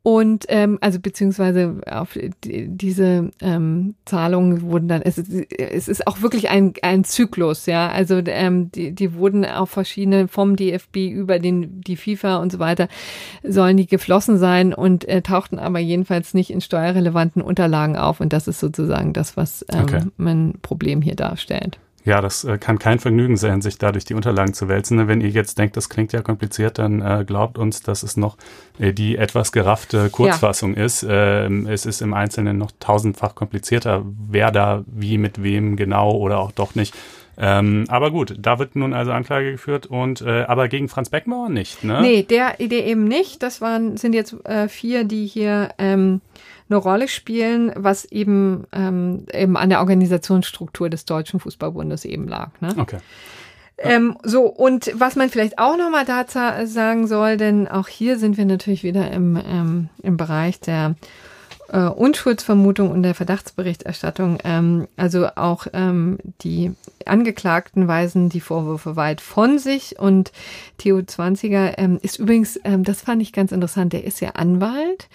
[0.05, 6.21] Und ähm, also beziehungsweise auf die, diese ähm, Zahlungen wurden dann, es, es ist auch
[6.21, 7.89] wirklich ein, ein Zyklus, ja.
[7.89, 12.59] Also ähm, die, die wurden auf verschiedene vom DFB über den die FIFA und so
[12.59, 12.87] weiter
[13.41, 18.19] sollen die geflossen sein und äh, tauchten aber jedenfalls nicht in steuerrelevanten Unterlagen auf.
[18.19, 20.01] Und das ist sozusagen das, was ähm, okay.
[20.17, 21.79] mein Problem hier darstellt.
[22.05, 24.97] Ja, das äh, kann kein Vergnügen sein, sich dadurch die Unterlagen zu wälzen.
[24.97, 28.15] Ne, wenn ihr jetzt denkt, das klingt ja kompliziert, dann äh, glaubt uns, dass es
[28.15, 28.37] noch
[28.77, 30.85] äh, die etwas geraffte Kurzfassung ja.
[30.85, 31.05] ist.
[31.09, 36.39] Ähm, es ist im Einzelnen noch tausendfach komplizierter, wer da wie mit wem genau oder
[36.39, 36.93] auch doch nicht.
[37.37, 41.49] Ähm, aber gut, da wird nun also Anklage geführt und äh, aber gegen Franz Beckenbauer
[41.49, 42.01] nicht, ne?
[42.01, 43.43] Nee, der Idee eben nicht.
[43.43, 46.21] Das waren sind jetzt äh, vier, die hier ähm,
[46.69, 52.49] eine Rolle spielen, was eben, ähm, eben an der Organisationsstruktur des Deutschen Fußballbundes eben lag.
[52.59, 52.73] Ne?
[52.77, 52.97] Okay.
[53.77, 58.37] Ähm, so, und was man vielleicht auch nochmal dazu sagen soll, denn auch hier sind
[58.37, 60.95] wir natürlich wieder im, ähm, im Bereich der
[61.69, 64.37] äh, Unschuldsvermutung und der Verdachtsberichterstattung.
[64.43, 66.71] Ähm, also auch ähm, die
[67.05, 70.31] Angeklagten weisen die Vorwürfe weit von sich und
[70.77, 75.09] Theo Zwanziger ähm, ist übrigens, ähm, das fand ich ganz interessant, der ist ja Anwalt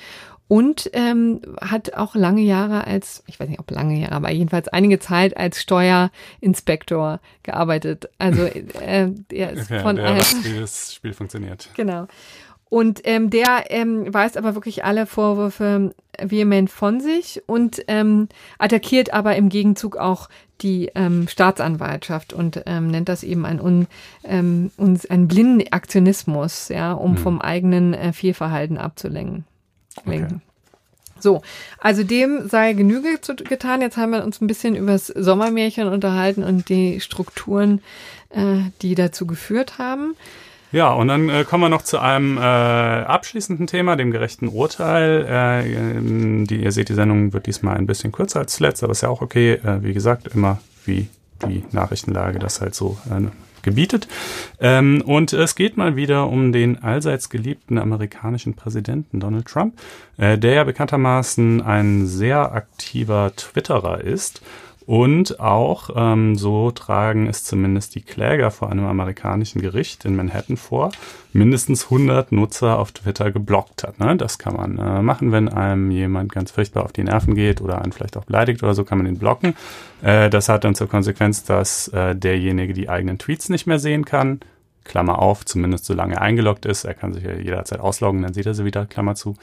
[0.51, 4.67] und ähm, hat auch lange Jahre als, ich weiß nicht, ob lange Jahre, aber jedenfalls
[4.67, 8.11] einige Zeit als Steuerinspektor gearbeitet.
[8.19, 8.43] Also
[8.81, 11.69] äh, er ist ja, von der weiß, wie das Spiel funktioniert.
[11.77, 12.09] Genau.
[12.69, 18.29] Und ähm, der ähm, weist aber wirklich alle Vorwürfe vehement von sich und ähm,
[18.59, 20.29] attackiert aber im Gegenzug auch
[20.63, 23.87] die ähm, Staatsanwaltschaft und ähm, nennt das eben ein, un,
[24.25, 27.19] ähm, uns, einen blinden Aktionismus, ja, um hm.
[27.19, 29.45] vom eigenen äh, Fehlverhalten abzulenken.
[30.07, 30.27] Okay.
[31.19, 31.43] So,
[31.79, 33.83] also dem sei Genüge getan.
[33.83, 37.83] Jetzt haben wir uns ein bisschen übers Sommermärchen unterhalten und die Strukturen,
[38.31, 40.17] äh, die dazu geführt haben.
[40.73, 45.27] Ja, und dann äh, kommen wir noch zu einem äh, abschließenden Thema, dem gerechten Urteil.
[45.27, 49.01] Äh, die, ihr seht, die Sendung wird diesmal ein bisschen kürzer als zuletzt, aber ist
[49.03, 49.55] ja auch okay.
[49.55, 51.09] Äh, wie gesagt, immer wie
[51.49, 53.21] die Nachrichtenlage das halt so äh,
[53.63, 54.09] gebietet.
[54.61, 59.79] Ähm, und es geht mal wieder um den allseits geliebten amerikanischen Präsidenten Donald Trump,
[60.17, 64.43] äh, der ja bekanntermaßen ein sehr aktiver Twitterer ist
[64.91, 70.57] und auch, ähm, so tragen es zumindest die Kläger vor einem amerikanischen Gericht in Manhattan
[70.57, 70.91] vor,
[71.33, 74.01] mindestens 100 Nutzer auf Twitter geblockt hat.
[74.01, 74.17] Ne?
[74.17, 77.81] Das kann man äh, machen, wenn einem jemand ganz furchtbar auf die Nerven geht oder
[77.81, 79.55] einen vielleicht auch beleidigt oder so, kann man ihn blocken.
[80.03, 84.05] Äh, das hat dann zur Konsequenz, dass äh, derjenige die eigenen Tweets nicht mehr sehen
[84.05, 84.41] kann.
[84.83, 86.83] Klammer auf, zumindest solange er eingeloggt ist.
[86.83, 89.37] Er kann sich ja jederzeit ausloggen, dann sieht er sie wieder, Klammer zu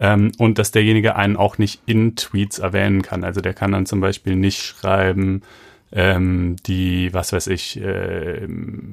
[0.00, 3.22] ähm, und dass derjenige einen auch nicht in Tweets erwähnen kann.
[3.22, 5.42] Also der kann dann zum Beispiel nicht schreiben,
[5.92, 8.46] ähm, die, was weiß ich, äh,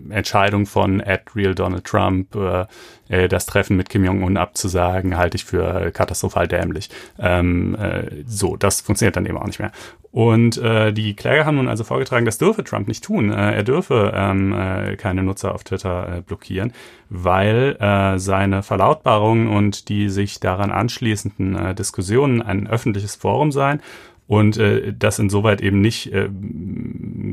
[0.09, 2.65] Entscheidung von at real Donald Trump, äh,
[3.09, 6.89] äh, das Treffen mit Kim Jong-un abzusagen, halte ich für katastrophal dämlich.
[7.19, 9.71] Ähm, äh, so, das funktioniert dann eben auch nicht mehr.
[10.11, 13.31] Und äh, die Kläger haben nun also vorgetragen, das dürfe Trump nicht tun.
[13.31, 16.73] Äh, er dürfe ähm, äh, keine Nutzer auf Twitter äh, blockieren,
[17.09, 23.81] weil äh, seine Verlautbarungen und die sich daran anschließenden äh, Diskussionen ein öffentliches Forum seien
[24.27, 26.29] und äh, das insoweit eben nicht äh,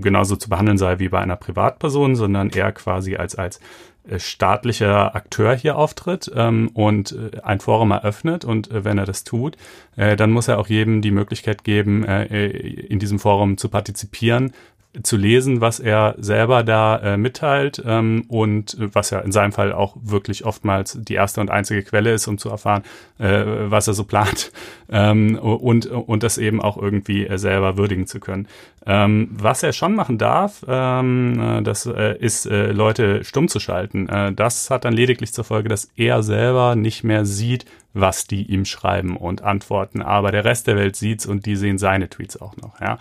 [0.01, 3.61] genauso zu behandeln sei wie bei einer Privatperson, sondern eher quasi als als
[4.07, 8.45] äh, staatlicher Akteur hier auftritt ähm, und äh, ein Forum eröffnet.
[8.45, 9.57] Und äh, wenn er das tut,
[9.97, 12.49] äh, dann muss er auch jedem die Möglichkeit geben, äh, äh
[12.85, 14.53] in diesem Forum zu partizipieren,
[15.03, 19.53] zu lesen, was er selber da äh, mitteilt ähm, und äh, was ja in seinem
[19.53, 22.83] Fall auch wirklich oftmals die erste und einzige Quelle ist, um zu erfahren,
[23.19, 24.53] äh, was er so plant
[24.89, 28.47] ähm, und, und das eben auch irgendwie äh, selber würdigen zu können.
[28.87, 34.35] Ähm, was er schon machen darf, ähm, äh, das äh, ist, Leute stumm zu schalten.
[34.37, 37.65] Das hat dann lediglich zur Folge, dass er selber nicht mehr sieht,
[37.95, 41.79] was die ihm schreiben und antworten, aber der Rest der Welt sieht's und die sehen
[41.79, 42.81] seine Tweets auch noch.
[42.81, 42.99] Ja.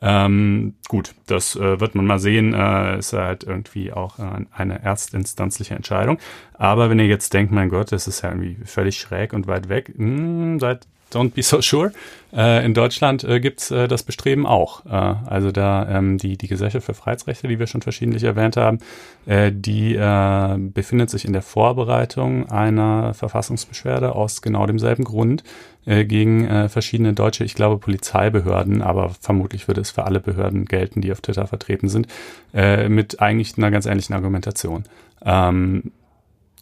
[0.00, 2.54] Ähm, gut, das äh, wird man mal sehen.
[2.54, 6.18] Äh, ist halt irgendwie auch äh, eine erstinstanzliche Entscheidung.
[6.54, 9.68] Aber wenn ihr jetzt denkt, mein Gott, das ist ja irgendwie völlig schräg und weit
[9.68, 11.92] weg, mh, hm, seid don't be so sure.
[12.32, 14.84] Äh, in Deutschland äh, gibt's äh, das Bestreben auch.
[14.86, 18.78] Äh, also da ähm, die, die Gesellschaft für Freiheitsrechte, die wir schon verschiedentlich erwähnt haben,
[19.26, 25.44] äh, die äh, befindet sich in der Vorbereitung einer Verfassungsbeschwerde aus genau demselben Grund
[25.86, 30.64] äh, gegen äh, verschiedene deutsche, ich glaube, Polizeibehörden, aber vermutlich würde es für alle Behörden
[30.64, 32.06] gelten, die auf Twitter vertreten sind,
[32.52, 34.84] äh, mit eigentlich einer ganz ähnlichen Argumentation.
[35.24, 35.92] Ähm,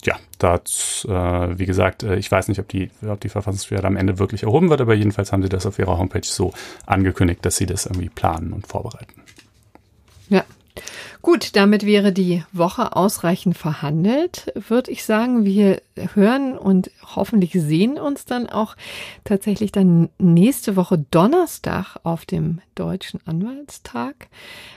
[0.05, 3.95] ja, das, äh, wie gesagt, äh, ich weiß nicht, ob die, ob die Verfassungsbeschwerde am
[3.95, 6.53] Ende wirklich erhoben wird, aber jedenfalls haben sie das auf ihrer Homepage so
[6.85, 9.21] angekündigt, dass sie das irgendwie planen und vorbereiten.
[10.29, 10.43] Ja.
[11.23, 15.45] Gut, damit wäre die Woche ausreichend verhandelt, würde ich sagen.
[15.45, 15.81] Wir
[16.15, 18.75] hören und hoffentlich sehen uns dann auch
[19.23, 24.27] tatsächlich dann nächste Woche Donnerstag auf dem Deutschen Anwaltstag.